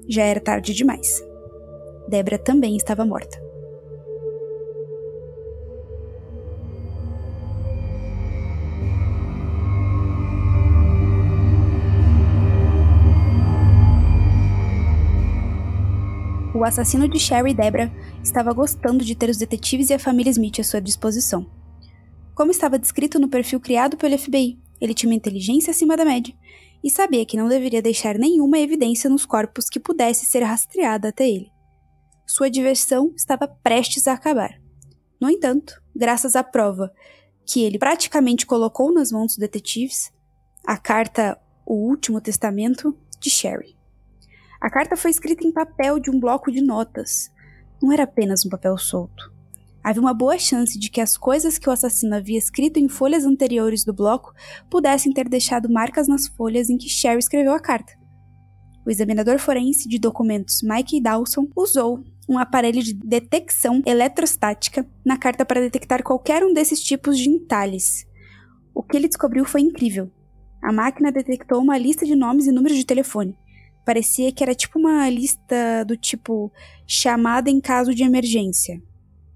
Já 0.09 0.23
era 0.23 0.39
tarde 0.39 0.73
demais. 0.73 1.21
Debra 2.09 2.39
também 2.39 2.75
estava 2.75 3.05
morta. 3.05 3.39
O 16.55 16.63
assassino 16.63 17.07
de 17.07 17.19
Sherry 17.19 17.51
e 17.51 17.53
Debra 17.53 17.91
estava 18.23 18.51
gostando 18.51 19.05
de 19.05 19.13
ter 19.13 19.29
os 19.29 19.37
detetives 19.37 19.91
e 19.91 19.93
a 19.93 19.99
família 19.99 20.31
Smith 20.31 20.59
à 20.59 20.63
sua 20.63 20.81
disposição. 20.81 21.61
Como 22.35 22.49
estava 22.49 22.79
descrito 22.79 23.19
no 23.19 23.27
perfil 23.27 23.59
criado 23.59 23.95
pelo 23.95 24.17
FBI, 24.17 24.59
ele 24.81 24.93
tinha 24.93 25.09
uma 25.09 25.15
inteligência 25.15 25.71
acima 25.71 25.95
da 25.95 26.03
média 26.03 26.35
e 26.83 26.89
sabia 26.89 27.25
que 27.25 27.37
não 27.37 27.47
deveria 27.47 27.81
deixar 27.81 28.17
nenhuma 28.17 28.57
evidência 28.57 29.09
nos 29.09 29.25
corpos 29.25 29.69
que 29.69 29.79
pudesse 29.79 30.25
ser 30.25 30.41
rastreada 30.41 31.09
até 31.09 31.29
ele. 31.29 31.51
Sua 32.25 32.49
diversão 32.49 33.13
estava 33.15 33.47
prestes 33.47 34.07
a 34.07 34.13
acabar. 34.13 34.59
No 35.21 35.29
entanto, 35.29 35.81
graças 35.95 36.35
à 36.35 36.43
prova 36.43 36.91
que 37.45 37.63
ele 37.63 37.77
praticamente 37.77 38.45
colocou 38.45 38.91
nas 38.91 39.11
mãos 39.11 39.27
dos 39.27 39.37
detetives, 39.37 40.11
a 40.65 40.77
carta 40.77 41.39
O 41.65 41.75
Último 41.75 42.19
Testamento 42.19 42.97
de 43.19 43.29
Sherry. 43.29 43.77
A 44.59 44.69
carta 44.69 44.97
foi 44.97 45.11
escrita 45.11 45.45
em 45.45 45.51
papel 45.51 45.99
de 45.99 46.09
um 46.09 46.19
bloco 46.19 46.51
de 46.51 46.61
notas. 46.61 47.31
Não 47.81 47.91
era 47.91 48.03
apenas 48.03 48.45
um 48.45 48.49
papel 48.49 48.77
solto 48.77 49.33
havia 49.83 50.01
uma 50.01 50.13
boa 50.13 50.37
chance 50.37 50.79
de 50.79 50.89
que 50.89 51.01
as 51.01 51.17
coisas 51.17 51.57
que 51.57 51.67
o 51.67 51.71
assassino 51.71 52.15
havia 52.15 52.37
escrito 52.37 52.77
em 52.77 52.87
folhas 52.87 53.25
anteriores 53.25 53.83
do 53.83 53.93
bloco 53.93 54.33
pudessem 54.69 55.11
ter 55.11 55.27
deixado 55.27 55.71
marcas 55.71 56.07
nas 56.07 56.27
folhas 56.27 56.69
em 56.69 56.77
que 56.77 56.87
Sherry 56.87 57.19
escreveu 57.19 57.53
a 57.53 57.59
carta. 57.59 57.93
O 58.85 58.89
examinador 58.89 59.39
forense 59.39 59.87
de 59.87 59.99
documentos 59.99 60.61
Mike 60.61 61.01
Dawson 61.01 61.47
usou 61.55 62.03
um 62.27 62.37
aparelho 62.37 62.81
de 62.81 62.93
detecção 62.93 63.81
eletrostática 63.85 64.87
na 65.05 65.17
carta 65.17 65.45
para 65.45 65.61
detectar 65.61 66.03
qualquer 66.03 66.43
um 66.43 66.53
desses 66.53 66.81
tipos 66.81 67.17
de 67.17 67.29
entalhes. 67.29 68.05
O 68.73 68.81
que 68.81 68.97
ele 68.97 69.07
descobriu 69.07 69.45
foi 69.45 69.61
incrível. 69.61 70.11
A 70.61 70.71
máquina 70.71 71.11
detectou 71.11 71.61
uma 71.61 71.77
lista 71.77 72.05
de 72.05 72.15
nomes 72.15 72.47
e 72.47 72.51
números 72.51 72.77
de 72.77 72.85
telefone. 72.85 73.37
Parecia 73.85 74.31
que 74.31 74.41
era 74.41 74.55
tipo 74.55 74.79
uma 74.79 75.09
lista 75.09 75.83
do 75.85 75.97
tipo 75.97 76.51
chamada 76.87 77.49
em 77.49 77.59
caso 77.59 77.93
de 77.93 78.03
emergência. 78.03 78.81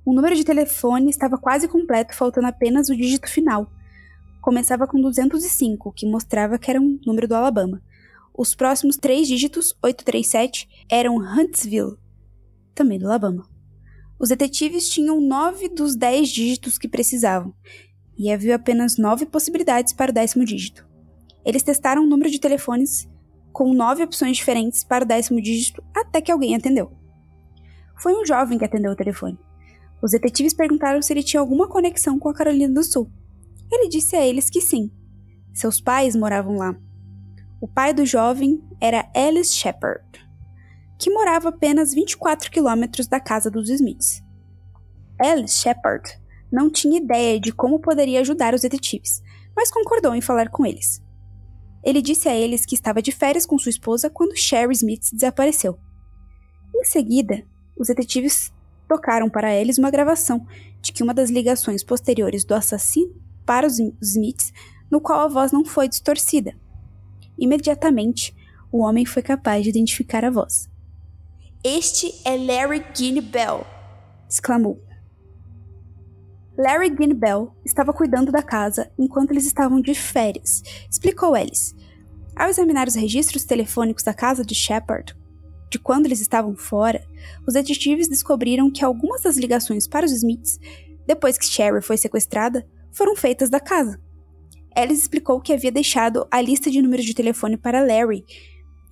O 0.07 0.13
número 0.13 0.37
de 0.37 0.45
telefone 0.45 1.09
estava 1.09 1.37
quase 1.37 1.67
completo, 1.67 2.15
faltando 2.15 2.47
apenas 2.47 2.87
o 2.87 2.95
dígito 2.95 3.29
final. 3.29 3.69
Começava 4.41 4.87
com 4.87 5.01
205, 5.01 5.91
que 5.91 6.09
mostrava 6.09 6.57
que 6.57 6.71
era 6.71 6.79
um 6.79 6.97
número 7.05 7.27
do 7.27 7.35
Alabama. 7.35 7.83
Os 8.33 8.55
próximos 8.55 8.95
três 8.95 9.27
dígitos, 9.27 9.75
837, 9.83 10.85
eram 10.89 11.17
Huntsville, 11.17 11.97
também 12.73 12.97
do 12.97 13.05
Alabama. 13.05 13.49
Os 14.17 14.29
detetives 14.29 14.87
tinham 14.87 15.19
nove 15.19 15.67
dos 15.67 15.93
dez 15.93 16.29
dígitos 16.29 16.77
que 16.77 16.87
precisavam, 16.87 17.53
e 18.17 18.31
havia 18.31 18.55
apenas 18.55 18.97
nove 18.97 19.25
possibilidades 19.25 19.91
para 19.91 20.11
o 20.11 20.13
décimo 20.13 20.45
dígito. 20.45 20.87
Eles 21.43 21.63
testaram 21.63 22.05
o 22.05 22.07
número 22.07 22.31
de 22.31 22.39
telefones 22.39 23.09
com 23.51 23.73
nove 23.73 24.03
opções 24.03 24.37
diferentes 24.37 24.85
para 24.85 25.03
o 25.03 25.07
décimo 25.07 25.41
dígito 25.41 25.83
até 25.93 26.21
que 26.21 26.31
alguém 26.31 26.55
atendeu. 26.55 26.93
Foi 27.97 28.13
um 28.13 28.25
jovem 28.25 28.57
que 28.57 28.63
atendeu 28.63 28.93
o 28.93 28.95
telefone. 28.95 29.37
Os 30.01 30.11
detetives 30.11 30.53
perguntaram 30.53 31.01
se 31.01 31.11
ele 31.11 31.23
tinha 31.23 31.39
alguma 31.39 31.67
conexão 31.67 32.19
com 32.19 32.29
a 32.29 32.33
Carolina 32.33 32.73
do 32.73 32.83
Sul. 32.83 33.11
Ele 33.71 33.89
disse 33.89 34.15
a 34.15 34.25
eles 34.25 34.49
que 34.49 34.61
sim. 34.61 34.91
Seus 35.53 35.81
pais 35.81 36.15
moravam 36.15 36.55
lá. 36.57 36.75
O 37.59 37.67
pai 37.67 37.93
do 37.93 38.05
jovem 38.05 38.63
era 38.79 39.09
Alice 39.15 39.53
Shepard, 39.53 40.05
que 40.99 41.09
morava 41.09 41.49
apenas 41.49 41.93
24 41.93 42.51
quilômetros 42.51 43.07
da 43.07 43.19
casa 43.19 43.49
dos 43.49 43.69
Smiths. 43.69 44.23
Alice 45.19 45.57
Shepard 45.57 46.07
não 46.51 46.69
tinha 46.69 46.99
ideia 46.99 47.39
de 47.39 47.51
como 47.51 47.79
poderia 47.79 48.21
ajudar 48.21 48.53
os 48.53 48.61
detetives, 48.61 49.21
mas 49.55 49.71
concordou 49.71 50.13
em 50.13 50.21
falar 50.21 50.49
com 50.49 50.65
eles. 50.65 51.01
Ele 51.83 52.01
disse 52.01 52.29
a 52.29 52.35
eles 52.35 52.65
que 52.65 52.75
estava 52.75 53.01
de 53.01 53.11
férias 53.11 53.45
com 53.45 53.57
sua 53.57 53.69
esposa 53.69 54.09
quando 54.09 54.37
Sherry 54.37 54.73
Smith 54.73 55.09
desapareceu. 55.11 55.79
Em 56.75 56.83
seguida, 56.83 57.43
os 57.75 57.87
detetives 57.87 58.53
tocaram 58.87 59.29
para 59.29 59.53
eles 59.53 59.77
uma 59.77 59.91
gravação 59.91 60.45
de 60.81 60.91
que 60.91 61.03
uma 61.03 61.13
das 61.13 61.29
ligações 61.29 61.83
posteriores 61.83 62.43
do 62.43 62.53
assassino 62.53 63.13
para 63.45 63.67
os 63.67 63.79
Smiths, 64.01 64.53
no 64.89 65.01
qual 65.01 65.21
a 65.21 65.27
voz 65.27 65.51
não 65.51 65.65
foi 65.65 65.87
distorcida. 65.87 66.55
Imediatamente, 67.37 68.35
o 68.71 68.79
homem 68.79 69.05
foi 69.05 69.21
capaz 69.21 69.63
de 69.63 69.69
identificar 69.69 70.25
a 70.25 70.29
voz. 70.29 70.69
Este 71.63 72.13
é 72.25 72.37
Larry 72.37 72.83
Guinea 72.95 73.21
Bell! 73.21 73.65
exclamou. 74.29 74.81
Larry 76.57 76.89
Guinea 76.89 77.15
Bell 77.15 77.55
estava 77.63 77.93
cuidando 77.93 78.31
da 78.31 78.41
casa 78.41 78.91
enquanto 78.97 79.31
eles 79.31 79.45
estavam 79.45 79.79
de 79.79 79.93
férias, 79.93 80.63
explicou 80.89 81.35
Alice. 81.35 81.75
Ao 82.35 82.49
examinar 82.49 82.87
os 82.87 82.95
registros 82.95 83.43
telefônicos 83.43 84.03
da 84.03 84.13
casa 84.13 84.43
de 84.43 84.53
Shepard, 84.53 85.15
de 85.69 85.77
quando 85.79 86.05
eles 86.05 86.21
estavam 86.21 86.55
fora, 86.55 87.03
os 87.47 87.53
detetives 87.53 88.07
descobriram 88.07 88.71
que 88.71 88.83
algumas 88.83 89.21
das 89.21 89.37
ligações 89.37 89.87
para 89.87 90.05
os 90.05 90.11
Smiths, 90.11 90.59
depois 91.05 91.37
que 91.37 91.45
Sherry 91.45 91.81
foi 91.81 91.97
sequestrada, 91.97 92.67
foram 92.91 93.15
feitas 93.15 93.49
da 93.49 93.59
casa. 93.59 93.99
Alice 94.75 95.01
explicou 95.01 95.41
que 95.41 95.53
havia 95.53 95.71
deixado 95.71 96.27
a 96.29 96.39
lista 96.39 96.69
de 96.69 96.81
números 96.81 97.05
de 97.05 97.15
telefone 97.15 97.57
para 97.57 97.81
Larry 97.81 98.23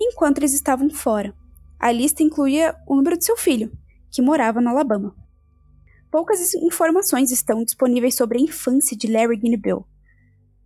enquanto 0.02 0.40
eles 0.40 0.54
estavam 0.54 0.90
fora. 0.90 1.34
A 1.80 1.92
lista 1.92 2.24
incluía 2.24 2.76
o 2.88 2.96
número 2.96 3.18
de 3.18 3.26
seu 3.26 3.38
filho, 3.38 3.72
que 4.12 4.22
morava 4.22 4.60
no 4.60 4.70
Alabama. 4.70 5.16
Poucas 6.10 6.54
informações 6.56 7.32
estão 7.32 7.64
disponíveis 7.64 8.16
sobre 8.16 8.40
a 8.40 8.42
infância 8.42 8.98
de 8.98 9.08
Larry 9.08 9.38
Guinevere. 9.38 9.84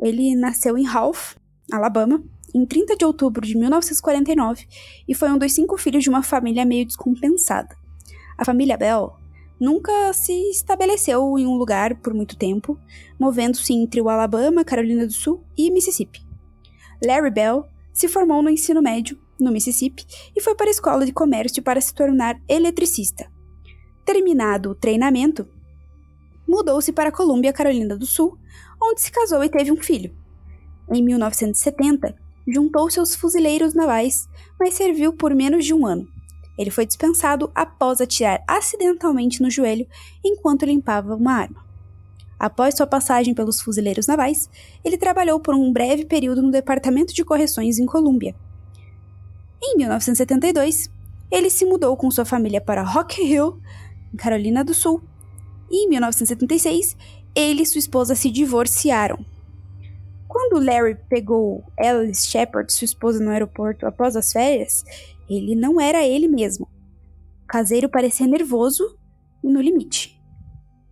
Ele 0.01 0.35
nasceu 0.35 0.77
em 0.77 0.85
Ralph, 0.85 1.35
Alabama, 1.71 2.23
em 2.53 2.65
30 2.65 2.95
de 2.95 3.05
outubro 3.05 3.45
de 3.45 3.57
1949 3.57 4.67
e 5.07 5.13
foi 5.13 5.29
um 5.29 5.37
dos 5.37 5.51
cinco 5.51 5.77
filhos 5.77 6.03
de 6.03 6.09
uma 6.09 6.23
família 6.23 6.65
meio 6.65 6.85
descompensada. 6.85 7.75
A 8.37 8.45
família 8.45 8.77
Bell 8.77 9.13
nunca 9.59 10.13
se 10.13 10.33
estabeleceu 10.49 11.37
em 11.37 11.45
um 11.45 11.55
lugar 11.55 11.95
por 11.95 12.13
muito 12.13 12.37
tempo, 12.37 12.79
movendo-se 13.19 13.73
entre 13.73 14.01
o 14.01 14.09
Alabama, 14.09 14.63
Carolina 14.63 15.05
do 15.05 15.13
Sul 15.13 15.43
e 15.57 15.69
Mississippi. 15.69 16.25
Larry 17.05 17.31
Bell 17.31 17.65
se 17.93 18.07
formou 18.07 18.41
no 18.41 18.49
ensino 18.49 18.81
médio 18.81 19.19
no 19.39 19.51
Mississippi 19.51 20.05
e 20.35 20.41
foi 20.41 20.55
para 20.55 20.67
a 20.67 20.71
escola 20.71 21.05
de 21.05 21.13
comércio 21.13 21.63
para 21.63 21.81
se 21.81 21.93
tornar 21.93 22.39
eletricista. 22.47 23.31
Terminado 24.05 24.71
o 24.71 24.75
treinamento, 24.75 25.47
mudou-se 26.47 26.91
para 26.91 27.11
Columbia, 27.11 27.53
Carolina 27.53 27.95
do 27.95 28.05
Sul, 28.05 28.37
onde 28.81 29.01
se 29.01 29.11
casou 29.11 29.43
e 29.43 29.49
teve 29.49 29.71
um 29.71 29.77
filho. 29.77 30.15
Em 30.91 31.03
1970, 31.03 32.15
juntou-se 32.51 32.99
aos 32.99 33.15
fuzileiros 33.15 33.73
navais, 33.73 34.27
mas 34.59 34.73
serviu 34.73 35.13
por 35.13 35.33
menos 35.33 35.65
de 35.65 35.73
um 35.73 35.85
ano. 35.85 36.07
Ele 36.57 36.71
foi 36.71 36.85
dispensado 36.85 37.49
após 37.55 38.01
atirar 38.01 38.43
acidentalmente 38.47 39.41
no 39.41 39.49
joelho 39.49 39.87
enquanto 40.23 40.65
limpava 40.65 41.15
uma 41.15 41.33
arma. 41.33 41.63
Após 42.37 42.75
sua 42.75 42.87
passagem 42.87 43.33
pelos 43.33 43.61
fuzileiros 43.61 44.07
navais, 44.07 44.49
ele 44.83 44.97
trabalhou 44.97 45.39
por 45.39 45.53
um 45.53 45.71
breve 45.71 46.05
período 46.05 46.41
no 46.41 46.51
Departamento 46.51 47.13
de 47.13 47.23
Correções 47.23 47.79
em 47.79 47.85
Colômbia. 47.85 48.35
Em 49.61 49.77
1972, 49.77 50.89
ele 51.29 51.49
se 51.49 51.65
mudou 51.65 51.95
com 51.95 52.09
sua 52.09 52.25
família 52.25 52.61
para 52.61 52.81
Rock 52.81 53.21
Hill, 53.21 53.59
Carolina 54.17 54.63
do 54.63 54.73
Sul. 54.73 55.01
E 55.69 55.85
em 55.85 55.89
1976, 55.89 56.95
ele 57.35 57.63
e 57.63 57.65
sua 57.65 57.79
esposa 57.79 58.15
se 58.15 58.31
divorciaram. 58.31 59.23
Quando 60.29 60.63
Larry 60.63 60.95
pegou 61.09 61.63
Alice 61.75 62.27
Shepard, 62.27 62.71
sua 62.71 62.85
esposa, 62.85 63.19
no 63.19 63.31
aeroporto 63.31 63.87
após 63.87 64.15
as 64.15 64.31
férias, 64.31 64.83
ele 65.27 65.55
não 65.55 65.81
era 65.81 66.05
ele 66.05 66.27
mesmo. 66.27 66.69
O 67.43 67.47
caseiro 67.47 67.89
parecia 67.89 68.27
nervoso 68.27 68.95
e 69.43 69.49
no 69.49 69.59
limite. 69.59 70.21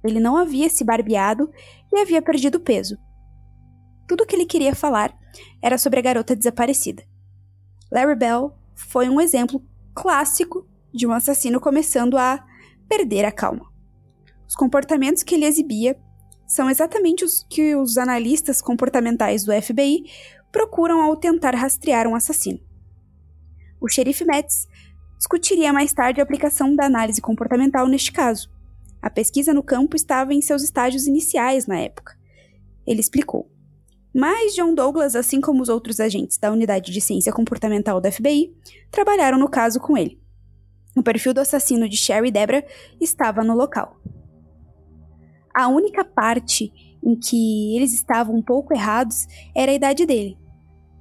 Ele 0.03 0.19
não 0.19 0.35
havia 0.35 0.67
se 0.69 0.83
barbeado 0.83 1.51
e 1.93 1.99
havia 1.99 2.19
perdido 2.19 2.59
peso. 2.59 2.97
Tudo 4.07 4.23
o 4.23 4.25
que 4.25 4.35
ele 4.35 4.45
queria 4.47 4.73
falar 4.73 5.15
era 5.61 5.77
sobre 5.77 5.99
a 5.99 6.03
garota 6.03 6.35
desaparecida. 6.35 7.03
Larry 7.91 8.15
Bell 8.15 8.57
foi 8.73 9.07
um 9.07 9.21
exemplo 9.21 9.63
clássico 9.93 10.67
de 10.91 11.05
um 11.05 11.11
assassino 11.11 11.61
começando 11.61 12.17
a 12.17 12.43
perder 12.89 13.23
a 13.23 13.31
calma. 13.31 13.71
Os 14.47 14.55
comportamentos 14.55 15.21
que 15.21 15.35
ele 15.35 15.45
exibia 15.45 15.95
são 16.47 16.69
exatamente 16.69 17.25
os 17.25 17.45
que 17.49 17.75
os 17.75 17.97
analistas 17.97 18.61
comportamentais 18.61 19.43
do 19.43 19.51
FBI 19.61 20.05
procuram 20.51 21.01
ao 21.01 21.17
tentar 21.17 21.53
rastrear 21.53 22.07
um 22.07 22.15
assassino. 22.15 22.59
O 23.81 23.89
xerife 23.89 24.23
Metz 24.23 24.67
discutiria 25.17 25.73
mais 25.73 25.91
tarde 25.91 26.21
a 26.21 26.23
aplicação 26.23 26.73
da 26.73 26.85
análise 26.85 27.21
comportamental 27.21 27.85
neste 27.87 28.13
caso. 28.13 28.49
A 29.01 29.09
pesquisa 29.09 29.53
no 29.53 29.61
campo 29.61 29.95
estava 29.95 30.33
em 30.33 30.41
seus 30.41 30.63
estágios 30.63 31.05
iniciais 31.05 31.67
na 31.67 31.79
época. 31.79 32.17
Ele 32.85 33.01
explicou. 33.01 33.51
Mas 34.15 34.55
John 34.55 34.73
Douglas, 34.73 35.15
assim 35.15 35.41
como 35.41 35.61
os 35.61 35.69
outros 35.69 35.99
agentes 35.99 36.37
da 36.37 36.51
Unidade 36.51 36.91
de 36.91 37.01
Ciência 37.01 37.31
Comportamental 37.31 38.01
da 38.01 38.11
FBI, 38.11 38.55
trabalharam 38.89 39.37
no 39.37 39.49
caso 39.49 39.79
com 39.79 39.97
ele. 39.97 40.19
O 40.95 41.03
perfil 41.03 41.33
do 41.33 41.41
assassino 41.41 41.87
de 41.87 41.97
Sherry 41.97 42.31
Debra 42.31 42.65
estava 42.99 43.43
no 43.43 43.53
local 43.53 43.99
a 45.57 45.67
única 45.67 46.05
parte 46.05 46.71
em 47.03 47.15
que 47.15 47.75
eles 47.75 47.91
estavam 47.91 48.35
um 48.35 48.43
pouco 48.43 48.75
errados 48.75 49.25
era 49.55 49.71
a 49.71 49.75
idade 49.75 50.05
dele. 50.05 50.37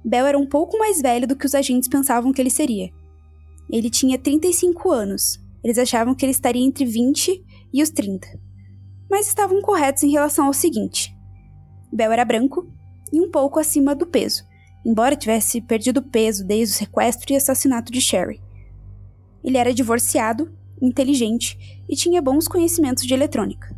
Bell 0.03 0.25
era 0.25 0.39
um 0.39 0.47
pouco 0.47 0.79
mais 0.79 0.99
velho 0.99 1.27
do 1.27 1.35
que 1.35 1.45
os 1.45 1.53
agentes 1.53 1.87
pensavam 1.87 2.33
que 2.33 2.41
ele 2.41 2.49
seria. 2.49 2.89
Ele 3.69 3.87
tinha 3.87 4.17
35 4.17 4.91
anos. 4.91 5.39
Eles 5.63 5.77
achavam 5.77 6.15
que 6.15 6.25
ele 6.25 6.31
estaria 6.31 6.65
entre 6.65 6.85
20 6.85 7.45
e 7.71 7.83
os 7.83 7.91
30. 7.91 8.27
Mas 9.07 9.27
estavam 9.27 9.61
corretos 9.61 10.01
em 10.01 10.09
relação 10.09 10.47
ao 10.47 10.53
seguinte: 10.53 11.15
Bell 11.93 12.11
era 12.11 12.25
branco 12.25 12.67
e 13.13 13.21
um 13.21 13.29
pouco 13.29 13.59
acima 13.59 13.93
do 13.93 14.07
peso, 14.07 14.43
embora 14.83 15.15
tivesse 15.15 15.61
perdido 15.61 16.01
peso 16.01 16.43
desde 16.43 16.73
o 16.73 16.77
sequestro 16.79 17.31
e 17.31 17.35
assassinato 17.35 17.91
de 17.91 18.01
Sherry. 18.01 18.41
Ele 19.43 19.57
era 19.57 19.71
divorciado, 19.71 20.51
inteligente 20.81 21.85
e 21.87 21.95
tinha 21.95 22.23
bons 22.23 22.47
conhecimentos 22.47 23.05
de 23.05 23.13
eletrônica. 23.13 23.76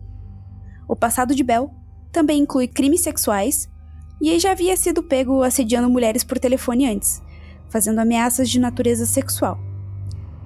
O 0.89 0.95
passado 0.95 1.36
de 1.36 1.43
Bell 1.43 1.69
também 2.12 2.41
inclui 2.41 2.67
crimes 2.67 3.02
sexuais 3.02 3.69
e 4.19 4.39
já 4.39 4.52
havia 4.52 4.75
sido 4.75 5.04
pego 5.04 5.43
assediando 5.43 5.88
mulheres 5.88 6.23
por 6.23 6.39
telefone 6.39 6.89
antes, 6.91 7.21
fazendo 7.69 7.99
ameaças 7.99 8.49
de 8.49 8.60
natureza 8.60 9.06
sexual. 9.06 9.60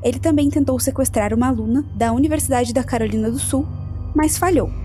Ele 0.03 0.19
também 0.19 0.49
tentou 0.49 0.77
sequestrar 0.81 1.33
uma 1.33 1.47
aluna 1.47 1.85
da 1.95 2.11
Universidade 2.11 2.73
da 2.73 2.83
Carolina 2.83 3.31
do 3.31 3.39
Sul, 3.39 3.65
mas 4.13 4.37
falhou. 4.37 4.82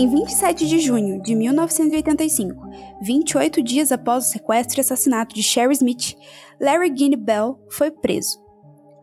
Em 0.00 0.08
27 0.08 0.66
de 0.66 0.78
junho 0.78 1.20
de 1.20 1.34
1985, 1.34 2.56
28 3.02 3.62
dias 3.62 3.92
após 3.92 4.24
o 4.24 4.28
sequestro 4.30 4.80
e 4.80 4.80
assassinato 4.80 5.34
de 5.34 5.42
Sherry 5.42 5.74
Smith, 5.74 6.16
Larry 6.58 6.88
Guinea 6.88 7.18
Bell 7.18 7.58
foi 7.68 7.90
preso. 7.90 8.42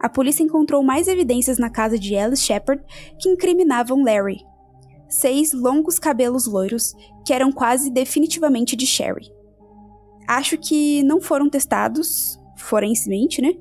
A 0.01 0.09
polícia 0.09 0.41
encontrou 0.41 0.81
mais 0.81 1.07
evidências 1.07 1.59
na 1.59 1.69
casa 1.69 1.99
de 1.99 2.17
Alice 2.17 2.41
Shepard 2.41 2.83
que 3.19 3.29
incriminavam 3.29 4.03
Larry. 4.03 4.43
Seis 5.07 5.53
longos 5.53 5.99
cabelos 5.99 6.47
loiros, 6.47 6.95
que 7.23 7.31
eram 7.31 7.51
quase 7.51 7.91
definitivamente 7.91 8.75
de 8.75 8.87
Sherry. 8.87 9.31
Acho 10.27 10.57
que 10.57 11.03
não 11.03 11.21
foram 11.21 11.47
testados 11.47 12.39
forensemente, 12.57 13.39
né? 13.39 13.53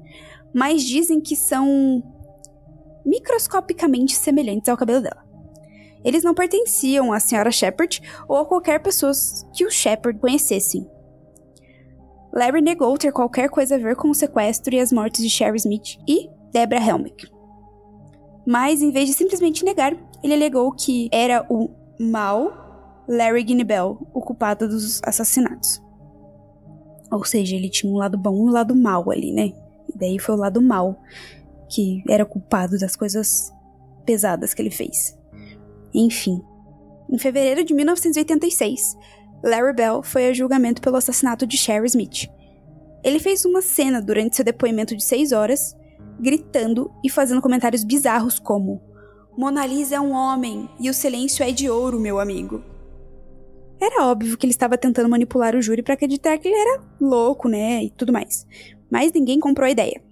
Mas 0.55 0.83
dizem 0.83 1.21
que 1.21 1.37
são 1.37 2.03
microscopicamente 3.05 4.17
semelhantes 4.17 4.71
ao 4.71 4.77
cabelo 4.79 5.03
dela. 5.03 5.26
Eles 6.07 6.23
não 6.23 6.35
pertenciam 6.35 7.13
à 7.13 7.17
Sra. 7.17 7.51
Shepard 7.51 8.01
ou 8.29 8.37
a 8.37 8.47
qualquer 8.47 8.79
pessoa 8.81 9.11
que 9.53 9.67
o 9.67 9.71
Shepard 9.71 10.21
conhecessem. 10.21 10.89
Larry 12.33 12.63
negou 12.63 12.97
ter 12.97 13.11
qualquer 13.11 13.49
coisa 13.49 13.75
a 13.75 13.79
ver 13.79 13.97
com 13.97 14.09
o 14.09 14.15
sequestro 14.15 14.73
e 14.73 14.79
as 14.79 14.93
mortes 14.93 15.21
de 15.21 15.29
Sherry 15.29 15.57
Smith 15.57 15.99
e 16.07 16.31
Deborah 16.53 16.87
Helmick. 16.87 17.29
Mas, 18.47 18.83
em 18.83 18.93
vez 18.93 19.09
de 19.09 19.15
simplesmente 19.15 19.65
negar, 19.65 19.97
ele 20.23 20.35
alegou 20.35 20.71
que 20.71 21.09
era 21.11 21.45
o 21.51 21.71
mal 21.99 23.03
Larry 23.09 23.43
Guinebel, 23.43 23.99
o 24.15 24.21
culpado 24.21 24.69
dos 24.69 25.03
assassinatos. 25.03 25.83
Ou 27.11 27.25
seja, 27.25 27.57
ele 27.57 27.69
tinha 27.69 27.93
um 27.93 27.97
lado 27.97 28.17
bom 28.17 28.37
e 28.37 28.43
um 28.43 28.53
lado 28.53 28.77
mal 28.77 29.11
ali, 29.11 29.33
né? 29.33 29.53
E 29.93 29.99
daí 29.99 30.21
foi 30.21 30.37
o 30.37 30.39
lado 30.39 30.63
mal 30.63 31.01
que 31.69 32.05
era 32.09 32.25
culpado 32.25 32.79
das 32.79 32.95
coisas 32.95 33.53
pesadas 34.05 34.55
que 34.55 34.63
ele 34.63 34.71
fez. 34.71 35.16
Enfim. 35.97 36.43
Em 37.11 37.17
fevereiro 37.17 37.65
de 37.65 37.73
1986, 37.73 38.99
Larry 39.43 39.73
Bell 39.73 40.03
foi 40.03 40.29
a 40.29 40.33
julgamento 40.35 40.83
pelo 40.83 40.97
assassinato 40.97 41.47
de 41.47 41.57
Sherry 41.57 41.87
Smith. 41.87 42.29
Ele 43.03 43.19
fez 43.19 43.47
uma 43.47 43.63
cena 43.63 44.03
durante 44.03 44.37
seu 44.37 44.45
depoimento 44.45 44.95
de 44.95 45.03
seis 45.03 45.33
horas, 45.33 45.75
gritando 46.21 46.93
e 47.03 47.09
fazendo 47.09 47.41
comentários 47.41 47.83
bizarros 47.83 48.39
como 48.39 48.83
Mona 49.39 49.65
Lisa 49.65 49.97
é 49.97 50.01
um 50.01 50.13
homem 50.13 50.69
e 50.79 50.91
o 50.91 50.95
silêncio 50.95 51.43
é 51.43 51.51
de 51.51 51.71
ouro, 51.71 51.99
meu 51.99 52.21
amigo. 52.21 52.63
Era 53.81 54.05
óbvio 54.05 54.37
que 54.37 54.45
ele 54.45 54.53
estava 54.53 54.77
tentando 54.77 55.09
manipular 55.09 55.55
o 55.55 55.63
júri 55.63 55.83
para 55.83 55.95
acreditar 55.95 56.37
que 56.39 56.49
ele 56.49 56.59
era 56.59 56.83
louco, 57.01 57.49
né, 57.49 57.85
e 57.85 57.91
tudo 57.91 58.13
mais. 58.13 58.47
Mas 58.91 59.13
ninguém 59.13 59.41
comprou 59.41 59.67
a 59.67 59.71
ideia. 59.71 60.03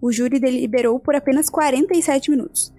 O 0.00 0.10
júri 0.12 0.38
deliberou 0.38 0.98
por 0.98 1.14
apenas 1.14 1.50
47 1.50 2.30
minutos. 2.30 2.72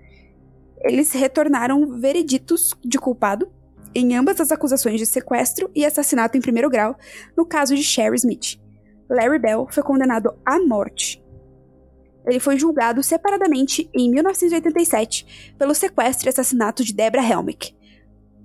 Eles 0.84 1.12
retornaram 1.12 2.00
vereditos 2.00 2.74
de 2.84 2.98
culpado 2.98 3.52
em 3.94 4.15
ambas 4.15 4.39
as 4.39 4.52
acusações 4.52 5.00
de 5.00 5.06
sequestro 5.06 5.70
e 5.76 5.86
assassinato 5.86 6.38
em 6.38 6.41
primeiro 6.41 6.70
grau 6.70 6.96
no 7.36 7.46
caso 7.46 7.76
de 7.76 7.84
Sherry 7.84 8.15
Smith. 8.15 8.60
Larry 9.10 9.39
Bell 9.39 9.67
foi 9.70 9.84
condenado 9.84 10.34
à 10.46 10.58
morte. 10.60 11.22
Ele 12.26 12.39
foi 12.39 12.58
julgado 12.58 13.04
separadamente 13.04 13.89
em 13.94 14.10
1987 14.10 15.54
pelo 15.58 15.76
sequestro 15.76 16.28
e 16.28 16.30
assassinato 16.30 16.84
de 16.84 16.94
Deborah 16.94 17.28
Helmick. 17.28 17.76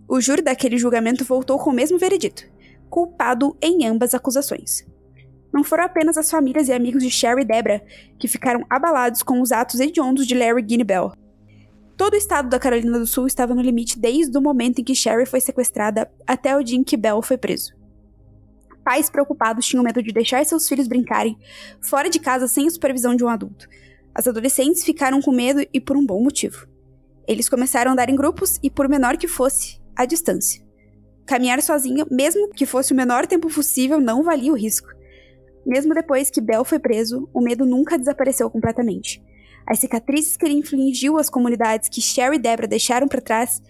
O 0.09 0.21
júri 0.21 0.43
daquele 0.43 0.79
julgamento 0.79 1.25
voltou 1.25 1.59
com 1.59 1.71
o 1.71 1.75
mesmo 1.75 1.99
veredito, 1.99 2.45
culpado 2.89 3.57
em 3.61 3.87
ambas 3.87 4.15
acusações. 4.15 4.85
Não 5.53 5.63
foram 5.63 5.85
apenas 5.85 6.17
as 6.17 6.31
famílias 6.31 6.69
e 6.69 6.73
amigos 6.73 7.03
de 7.03 7.11
Sherry 7.11 7.43
e 7.43 7.45
Deborah 7.45 7.83
que 8.19 8.29
ficaram 8.29 8.65
abalados 8.69 9.23
com 9.23 9.41
os 9.41 9.53
atos 9.53 9.79
hediondos 9.81 10.27
de 10.27 10.35
Larry 10.35 10.63
Guinebell. 10.63 11.13
Todo 11.97 12.13
o 12.13 12.17
estado 12.17 12.51
da 12.51 12.59
Carolina 12.59 12.99
do 12.99 13.07
Sul 13.07 13.27
estava 13.27 13.55
no 13.55 13.63
limite 13.63 13.99
desde 13.99 14.37
o 14.37 14.43
momento 14.43 14.81
em 14.81 14.85
que 14.85 14.95
Sherry 14.95 15.25
foi 15.25 15.41
sequestrada 15.41 16.11
até 16.27 16.55
o 16.55 16.63
dia 16.63 16.79
em 16.79 16.85
que 16.85 16.97
Bell 16.97 17.23
foi 17.23 17.39
preso. 17.39 17.75
Pais 18.85 19.09
preocupados 19.09 19.67
tinham 19.67 19.83
medo 19.83 20.03
de 20.03 20.13
deixar 20.13 20.45
seus 20.45 20.69
filhos 20.69 20.87
brincarem 20.87 21.39
fora 21.81 22.11
de 22.11 22.21
casa 22.21 22.47
sem 22.47 22.67
a 22.67 22.71
supervisão 22.71 23.17
de 23.17 23.25
um 23.25 23.29
adulto. 23.29 23.67
As 24.15 24.29
adolescentes 24.29 24.85
ficaram 24.85 25.23
com 25.23 25.33
medo 25.33 25.67
e 25.73 25.81
por 25.81 25.97
um 25.97 26.05
bom 26.05 26.23
motivo. 26.23 26.69
Eles 27.27 27.49
começaram 27.49 27.91
a 27.91 27.93
andar 27.95 28.11
em 28.11 28.15
grupos 28.15 28.59
e, 28.63 28.71
por 28.71 28.89
menor 28.89 29.17
que 29.17 29.27
fosse, 29.27 29.81
à 29.97 30.05
distância. 30.05 30.63
Caminhar 31.27 31.61
sozinho, 31.63 32.07
mesmo 32.11 32.51
que 32.51 32.67
fosse 32.67 32.93
o 32.93 32.97
menor 32.97 33.27
tempo 33.27 33.49
possível, 33.49 34.01
não 34.01 34.23
valia 34.23 34.53
o 34.53 34.57
risco. 34.57 34.89
Mesmo 35.67 35.93
depois 35.93 36.31
que 36.31 36.41
Bell 36.41 36.65
foi 36.65 36.79
preso, 36.79 37.29
o 37.35 37.41
medo 37.41 37.67
nunca 37.67 37.99
desapareceu 37.99 38.49
completamente. 38.49 39.21
As 39.67 39.79
cicatrizes 39.79 40.37
que 40.37 40.45
ele 40.45 40.55
infligiu 40.55 41.19
às 41.19 41.29
comunidades 41.29 41.89
que 41.89 42.01
Sherry 42.01 42.37
e 42.37 42.39
Debra 42.39 42.67
deixaram 42.67 43.09
para 43.09 43.21
trás, 43.21 43.63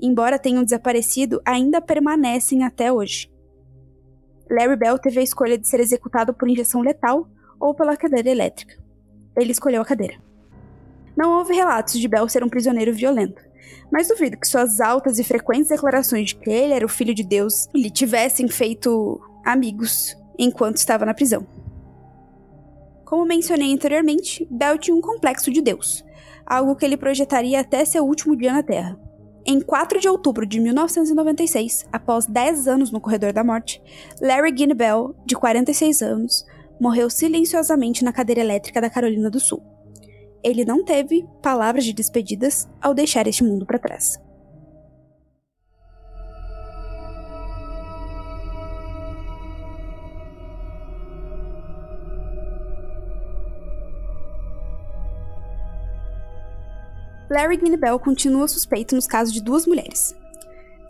embora 0.00 0.38
tenham 0.38 0.64
desaparecido, 0.64 1.40
ainda 1.44 1.80
permanecem 1.80 2.64
até 2.64 2.92
hoje. 2.92 3.30
Larry 4.50 4.76
Bell 4.76 4.98
teve 4.98 5.20
a 5.20 5.22
escolha 5.22 5.58
de 5.58 5.68
ser 5.68 5.80
executado 5.80 6.34
por 6.34 6.48
injeção 6.48 6.80
letal 6.80 7.28
ou 7.60 7.74
pela 7.74 7.96
cadeira 7.96 8.30
elétrica. 8.30 8.76
Ele 9.36 9.52
escolheu 9.52 9.82
a 9.82 9.84
cadeira. 9.84 10.16
Não 11.16 11.38
houve 11.38 11.54
relatos 11.54 11.98
de 11.98 12.08
Bell 12.08 12.28
ser 12.28 12.42
um 12.42 12.48
prisioneiro 12.48 12.92
violento 12.92 13.42
mas 13.92 14.08
duvido 14.08 14.38
que 14.38 14.48
suas 14.48 14.80
altas 14.80 15.18
e 15.18 15.24
frequentes 15.24 15.68
declarações 15.68 16.28
de 16.28 16.36
que 16.36 16.50
ele 16.50 16.72
era 16.72 16.86
o 16.86 16.88
filho 16.88 17.14
de 17.14 17.22
Deus 17.22 17.68
lhe 17.74 17.90
tivessem 17.90 18.48
feito 18.48 19.20
amigos 19.44 20.16
enquanto 20.38 20.78
estava 20.78 21.04
na 21.04 21.12
prisão. 21.12 21.46
Como 23.12 23.26
mencionei 23.26 23.74
anteriormente, 23.74 24.48
Bell 24.50 24.78
tinha 24.78 24.96
um 24.96 25.00
complexo 25.02 25.50
de 25.52 25.60
Deus, 25.60 26.02
algo 26.46 26.74
que 26.74 26.82
ele 26.82 26.96
projetaria 26.96 27.60
até 27.60 27.84
seu 27.84 28.06
último 28.06 28.34
dia 28.34 28.50
na 28.50 28.62
Terra. 28.62 28.98
Em 29.44 29.60
4 29.60 30.00
de 30.00 30.08
outubro 30.08 30.46
de 30.46 30.58
1996, 30.58 31.84
após 31.92 32.24
10 32.24 32.66
anos 32.68 32.90
no 32.90 33.02
corredor 33.02 33.34
da 33.34 33.44
morte, 33.44 33.82
Larry 34.18 34.52
Guinea 34.52 34.74
Bell, 34.74 35.14
de 35.26 35.36
46 35.36 36.00
anos, 36.00 36.46
morreu 36.80 37.10
silenciosamente 37.10 38.02
na 38.02 38.14
cadeira 38.14 38.40
elétrica 38.40 38.80
da 38.80 38.88
Carolina 38.88 39.28
do 39.28 39.38
Sul 39.38 39.62
ele 40.42 40.64
não 40.64 40.84
teve 40.84 41.24
palavras 41.40 41.84
de 41.84 41.92
despedidas 41.92 42.68
ao 42.80 42.92
deixar 42.92 43.26
este 43.26 43.44
mundo 43.44 43.64
para 43.64 43.78
trás. 43.78 44.20
Larry 57.32 57.56
Guinebel 57.56 57.98
continua 57.98 58.46
suspeito 58.46 58.94
nos 58.94 59.06
casos 59.06 59.32
de 59.32 59.42
duas 59.42 59.66
mulheres. 59.66 60.14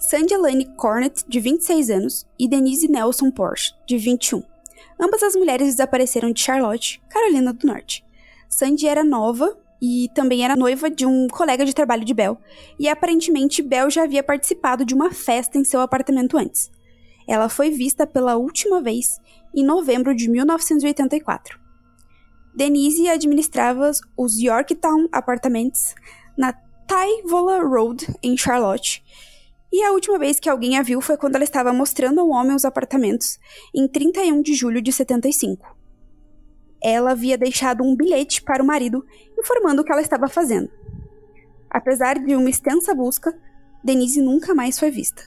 Sandy 0.00 0.34
Elaine 0.34 0.64
Cornett, 0.74 1.24
de 1.28 1.38
26 1.38 1.88
anos, 1.88 2.26
e 2.36 2.48
Denise 2.48 2.88
Nelson 2.88 3.30
Porsche, 3.30 3.72
de 3.86 3.96
21. 3.96 4.42
Ambas 5.00 5.22
as 5.22 5.36
mulheres 5.36 5.68
desapareceram 5.68 6.32
de 6.32 6.40
Charlotte, 6.40 7.00
Carolina 7.08 7.52
do 7.52 7.64
Norte, 7.64 8.04
Sandy 8.48 8.88
era 8.88 9.04
nova 9.04 9.56
e 9.80 10.10
também 10.16 10.44
era 10.44 10.56
noiva 10.56 10.90
de 10.90 11.06
um 11.06 11.28
colega 11.28 11.64
de 11.64 11.72
trabalho 11.72 12.04
de 12.04 12.12
Bell, 12.12 12.36
e 12.76 12.88
aparentemente 12.88 13.62
Bell 13.62 13.88
já 13.88 14.02
havia 14.02 14.24
participado 14.24 14.84
de 14.84 14.94
uma 14.94 15.12
festa 15.12 15.56
em 15.58 15.64
seu 15.64 15.80
apartamento 15.80 16.36
antes. 16.36 16.72
Ela 17.28 17.48
foi 17.48 17.70
vista 17.70 18.04
pela 18.04 18.34
última 18.34 18.82
vez 18.82 19.20
em 19.54 19.64
novembro 19.64 20.12
de 20.12 20.28
1984. 20.28 21.56
Denise 22.52 23.08
administrava 23.08 23.92
os 24.16 24.38
Yorktown 24.38 25.08
Apartments 25.12 25.94
na 26.36 26.52
Tyvola 26.86 27.62
Road, 27.62 28.06
em 28.22 28.36
Charlotte, 28.36 29.02
e 29.72 29.82
a 29.82 29.92
última 29.92 30.18
vez 30.18 30.38
que 30.38 30.50
alguém 30.50 30.76
a 30.76 30.82
viu 30.82 31.00
foi 31.00 31.16
quando 31.16 31.36
ela 31.36 31.44
estava 31.44 31.72
mostrando 31.72 32.20
ao 32.20 32.28
homem 32.28 32.54
os 32.54 32.64
apartamentos, 32.64 33.38
em 33.74 33.88
31 33.88 34.42
de 34.42 34.54
julho 34.54 34.82
de 34.82 34.92
75 34.92 35.82
ela 36.82 37.12
havia 37.12 37.38
deixado 37.38 37.84
um 37.84 37.94
bilhete 37.94 38.42
para 38.42 38.62
o 38.62 38.66
marido 38.66 39.06
informando 39.38 39.80
o 39.80 39.84
que 39.84 39.92
ela 39.92 40.02
estava 40.02 40.28
fazendo. 40.28 40.68
Apesar 41.70 42.18
de 42.18 42.34
uma 42.34 42.50
extensa 42.50 42.94
busca, 42.94 43.32
Denise 43.84 44.20
nunca 44.20 44.54
mais 44.54 44.78
foi 44.78 44.90
vista. 44.90 45.22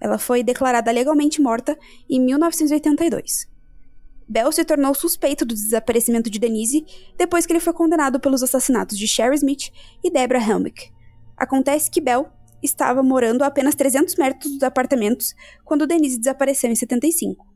Ela 0.00 0.18
foi 0.18 0.42
declarada 0.42 0.90
legalmente 0.90 1.42
morta 1.42 1.78
em 2.08 2.20
1982. 2.20 3.46
Bell 4.28 4.52
se 4.52 4.64
tornou 4.64 4.94
suspeito 4.94 5.44
do 5.46 5.54
desaparecimento 5.54 6.28
de 6.28 6.38
Denise 6.38 6.84
depois 7.16 7.46
que 7.46 7.52
ele 7.52 7.60
foi 7.60 7.72
condenado 7.72 8.20
pelos 8.20 8.42
assassinatos 8.42 8.98
de 8.98 9.08
Sherry 9.08 9.36
Smith 9.36 9.70
e 10.04 10.10
Deborah 10.10 10.44
Helmick. 10.44 10.92
Acontece 11.36 11.90
que 11.90 12.00
Bell 12.00 12.28
estava 12.62 13.02
morando 13.02 13.42
a 13.42 13.46
apenas 13.46 13.74
300 13.74 14.16
metros 14.16 14.52
dos 14.52 14.62
apartamentos 14.62 15.34
quando 15.64 15.86
Denise 15.86 16.18
desapareceu 16.18 16.70
em 16.70 16.74
75. 16.74 17.46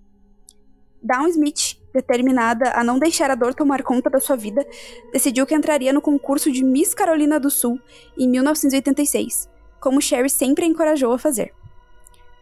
Dawn 1.02 1.28
Smith 1.28 1.82
determinada 1.92 2.72
a 2.74 2.82
não 2.82 2.98
deixar 2.98 3.30
a 3.30 3.34
dor 3.34 3.54
tomar 3.54 3.82
conta 3.82 4.08
da 4.08 4.20
sua 4.20 4.36
vida, 4.36 4.66
decidiu 5.12 5.46
que 5.46 5.54
entraria 5.54 5.92
no 5.92 6.00
concurso 6.00 6.50
de 6.50 6.64
Miss 6.64 6.94
Carolina 6.94 7.38
do 7.38 7.50
Sul 7.50 7.78
em 8.16 8.28
1986, 8.28 9.48
como 9.80 10.00
Sherry 10.00 10.30
sempre 10.30 10.64
a 10.64 10.68
encorajou 10.68 11.12
a 11.12 11.18
fazer. 11.18 11.52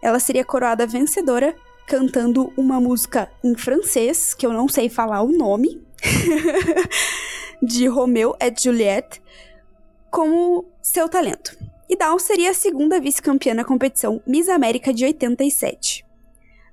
Ela 0.01 0.21
seria 0.21 0.45
coroada 0.45 0.87
vencedora 0.87 1.55
cantando 1.91 2.53
uma 2.57 2.81
música 2.81 3.29
em 3.43 3.57
francês, 3.57 4.33
que 4.33 4.47
eu 4.47 4.53
não 4.53 4.69
sei 4.69 4.89
falar 4.89 5.23
o 5.23 5.33
nome, 5.33 5.85
de 7.61 7.89
Romeo 7.89 8.33
et 8.39 8.63
Juliette, 8.63 9.21
como 10.09 10.67
seu 10.81 11.09
talento. 11.09 11.59
E 11.89 11.97
Dawn 11.97 12.17
seria 12.21 12.51
a 12.51 12.55
segunda 12.55 13.01
vice-campeã 13.01 13.55
na 13.55 13.65
competição 13.65 14.23
Miss 14.25 14.49
América 14.49 14.95
de 14.95 15.05
87. 15.05 16.07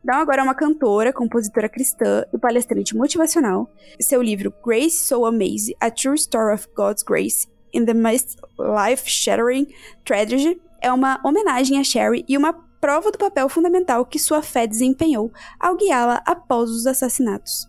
Dawn 0.03 0.19
agora 0.19 0.41
é 0.41 0.43
uma 0.43 0.53
cantora, 0.53 1.11
compositora 1.11 1.67
cristã 1.67 2.23
e 2.31 2.37
palestrante 2.37 2.95
motivacional. 2.95 3.67
Seu 3.99 4.21
livro 4.21 4.53
Grace 4.63 4.99
So 4.99 5.25
Amazing: 5.25 5.73
A 5.81 5.89
True 5.89 6.15
Story 6.15 6.53
of 6.53 6.67
God's 6.75 7.01
Grace 7.01 7.47
in 7.73 7.85
the 7.85 7.95
Most 7.95 8.37
Life-Shattering 8.59 9.67
Tragedy 10.05 10.61
é 10.79 10.93
uma 10.93 11.19
homenagem 11.25 11.79
a 11.79 11.83
Sherry 11.83 12.23
e 12.27 12.37
uma 12.37 12.66
prova 12.79 13.11
do 13.11 13.17
papel 13.17 13.49
fundamental 13.49 14.05
que 14.05 14.19
sua 14.19 14.41
fé 14.41 14.67
desempenhou 14.67 15.31
ao 15.59 15.75
guiá-la 15.75 16.21
após 16.25 16.69
os 16.69 16.85
assassinatos, 16.85 17.67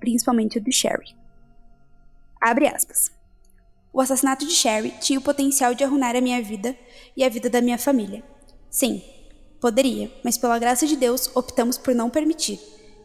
principalmente 0.00 0.58
o 0.58 0.60
de 0.60 0.72
Sherry. 0.72 1.16
Abre 2.40 2.68
aspas. 2.68 3.10
O 3.92 4.00
assassinato 4.00 4.44
de 4.46 4.52
Sherry 4.52 4.92
tinha 5.00 5.18
o 5.18 5.22
potencial 5.22 5.74
de 5.74 5.82
arruinar 5.82 6.14
a 6.14 6.20
minha 6.20 6.42
vida 6.42 6.76
e 7.16 7.24
a 7.24 7.28
vida 7.28 7.48
da 7.48 7.62
minha 7.62 7.78
família. 7.78 8.22
Sim, 8.68 9.02
Poderia, 9.60 10.12
mas 10.22 10.36
pela 10.36 10.58
graça 10.58 10.86
de 10.86 10.96
Deus 10.96 11.30
optamos 11.34 11.78
por 11.78 11.94
não 11.94 12.10
permitir. 12.10 12.60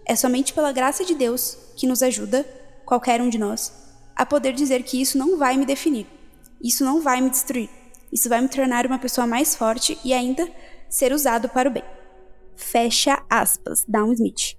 É 0.05 0.15
somente 0.15 0.53
pela 0.53 0.71
graça 0.71 1.05
de 1.05 1.15
Deus 1.15 1.57
que 1.77 1.87
nos 1.87 2.03
ajuda, 2.03 2.45
qualquer 2.85 3.21
um 3.21 3.29
de 3.29 3.37
nós, 3.37 3.71
a 4.15 4.25
poder 4.25 4.53
dizer 4.53 4.83
que 4.83 5.01
isso 5.01 5.17
não 5.17 5.37
vai 5.37 5.55
me 5.55 5.65
definir, 5.65 6.05
isso 6.61 6.83
não 6.83 7.01
vai 7.01 7.21
me 7.21 7.29
destruir, 7.29 7.69
isso 8.11 8.27
vai 8.27 8.41
me 8.41 8.49
tornar 8.49 8.85
uma 8.85 8.99
pessoa 8.99 9.25
mais 9.25 9.55
forte 9.55 9.97
e 10.03 10.13
ainda 10.13 10.47
ser 10.91 11.13
usado 11.13 11.49
para 11.49 11.69
o 11.69 11.71
bem. 11.71 11.83
Fecha 12.55 13.23
aspas, 13.27 13.83
Down 13.87 14.13
Smith. 14.13 14.55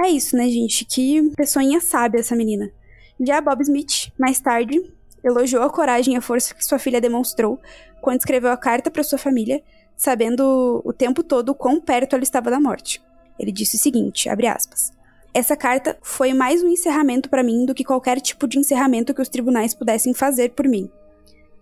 É 0.00 0.08
isso, 0.08 0.36
né, 0.36 0.48
gente? 0.48 0.86
Que 0.86 1.30
pessoinha 1.36 1.80
sábia 1.80 2.20
essa 2.20 2.34
menina. 2.34 2.72
Já 3.20 3.40
Bob 3.40 3.60
Smith, 3.60 4.10
mais 4.18 4.40
tarde, 4.40 4.80
elogiou 5.22 5.62
a 5.62 5.68
coragem 5.68 6.14
e 6.14 6.16
a 6.16 6.22
força 6.22 6.54
que 6.54 6.64
sua 6.64 6.78
filha 6.78 7.00
demonstrou 7.00 7.60
quando 8.00 8.20
escreveu 8.20 8.50
a 8.50 8.56
carta 8.56 8.90
para 8.90 9.02
sua 9.02 9.18
família, 9.18 9.62
sabendo 9.94 10.80
o 10.84 10.92
tempo 10.92 11.22
todo 11.22 11.54
quão 11.54 11.78
perto 11.78 12.14
ela 12.14 12.22
estava 12.22 12.50
da 12.50 12.58
morte. 12.58 13.02
Ele 13.38 13.52
disse 13.52 13.76
o 13.76 13.78
seguinte, 13.78 14.30
abre 14.30 14.46
aspas: 14.46 14.92
essa 15.32 15.56
carta 15.56 15.96
foi 16.02 16.32
mais 16.32 16.62
um 16.62 16.68
encerramento 16.68 17.28
para 17.28 17.42
mim 17.42 17.64
do 17.64 17.74
que 17.74 17.84
qualquer 17.84 18.20
tipo 18.20 18.48
de 18.48 18.58
encerramento 18.58 19.14
que 19.14 19.22
os 19.22 19.28
tribunais 19.28 19.74
pudessem 19.74 20.14
fazer 20.14 20.50
por 20.50 20.66
mim. 20.66 20.90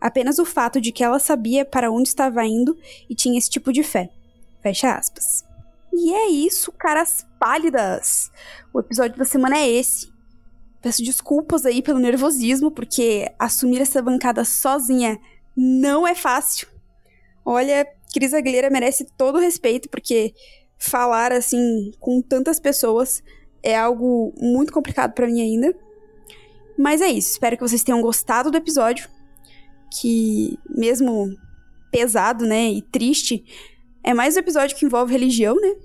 Apenas 0.01 0.39
o 0.39 0.45
fato 0.45 0.81
de 0.81 0.93
que 0.93 1.03
ela 1.03 1.19
sabia 1.19 1.65
para 1.65 1.91
onde 1.91 2.09
estava 2.09 2.45
indo 2.45 2.77
e 3.09 3.15
tinha 3.15 3.39
esse 3.39 3.51
tipo 3.51 3.73
de 3.73 3.83
fé. 3.83 4.11
Fecha 4.63 4.95
aspas. 4.95 5.45
E 5.93 6.13
é 6.13 6.29
isso, 6.29 6.71
caras 6.73 7.27
pálidas. 7.39 8.31
O 8.73 8.81
episódio 8.81 9.19
da 9.19 9.25
semana 9.25 9.59
é 9.59 9.69
esse. 9.69 10.13
Peço 10.81 11.03
desculpas 11.03 11.67
aí 11.67 11.83
pelo 11.83 11.99
nervosismo, 11.99 12.71
porque 12.71 13.33
assumir 13.39 13.81
essa 13.81 14.01
bancada 14.01 14.45
sozinha 14.45 15.19
não 15.57 16.07
é 16.07 16.15
fácil. 16.15 16.69
Olha, 17.45 17.87
Cris 18.13 18.33
Aguilera 18.33 18.71
merece 18.71 19.05
todo 19.17 19.37
o 19.37 19.41
respeito, 19.41 19.89
porque 19.89 20.33
falar 20.79 21.33
assim 21.33 21.91
com 21.99 22.23
tantas 22.23 22.61
pessoas 22.61 23.23
é 23.63 23.77
algo 23.77 24.33
muito 24.41 24.73
complicado 24.73 25.13
para 25.15 25.27
mim 25.27 25.41
ainda. 25.41 25.77
Mas 26.77 27.01
é 27.01 27.09
isso, 27.09 27.33
espero 27.33 27.57
que 27.57 27.63
vocês 27.63 27.83
tenham 27.83 28.01
gostado 28.01 28.53
do 28.53 28.57
episódio, 28.57 29.09
que 29.93 30.59
mesmo 30.69 31.37
pesado, 31.91 32.45
né, 32.45 32.71
e 32.71 32.83
triste, 32.83 33.45
é 34.03 34.13
mais 34.15 34.37
um 34.37 34.41
episódio 34.41 34.77
que 34.77 34.85
envolve 34.85 35.13
religião, 35.13 35.57
né? 35.61 35.77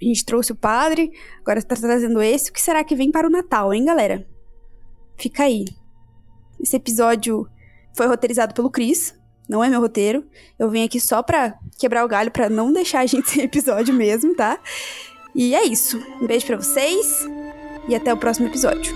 A 0.00 0.04
gente 0.04 0.24
trouxe 0.24 0.52
o 0.52 0.56
padre, 0.56 1.12
agora 1.40 1.58
está 1.58 1.76
trazendo 1.76 2.22
esse. 2.22 2.50
O 2.50 2.52
que 2.52 2.60
será 2.60 2.82
que 2.82 2.96
vem 2.96 3.10
para 3.10 3.26
o 3.26 3.30
Natal, 3.30 3.72
hein, 3.74 3.84
galera? 3.84 4.26
Fica 5.18 5.44
aí. 5.44 5.64
Esse 6.58 6.76
episódio 6.76 7.46
foi 7.94 8.06
roteirizado 8.06 8.54
pelo 8.54 8.70
Cris, 8.70 9.14
não 9.48 9.62
é 9.62 9.68
meu 9.68 9.80
roteiro. 9.80 10.24
Eu 10.58 10.70
vim 10.70 10.84
aqui 10.84 11.00
só 11.00 11.22
pra 11.22 11.58
quebrar 11.78 12.04
o 12.04 12.08
galho, 12.08 12.30
pra 12.30 12.48
não 12.48 12.72
deixar 12.72 13.00
a 13.00 13.06
gente 13.06 13.28
sem 13.30 13.42
episódio 13.42 13.92
mesmo, 13.92 14.34
tá? 14.34 14.58
E 15.34 15.54
é 15.54 15.64
isso. 15.64 15.98
Um 16.20 16.26
beijo 16.26 16.46
para 16.46 16.56
vocês 16.56 17.28
e 17.88 17.94
até 17.94 18.12
o 18.12 18.16
próximo 18.16 18.46
episódio. 18.46 18.94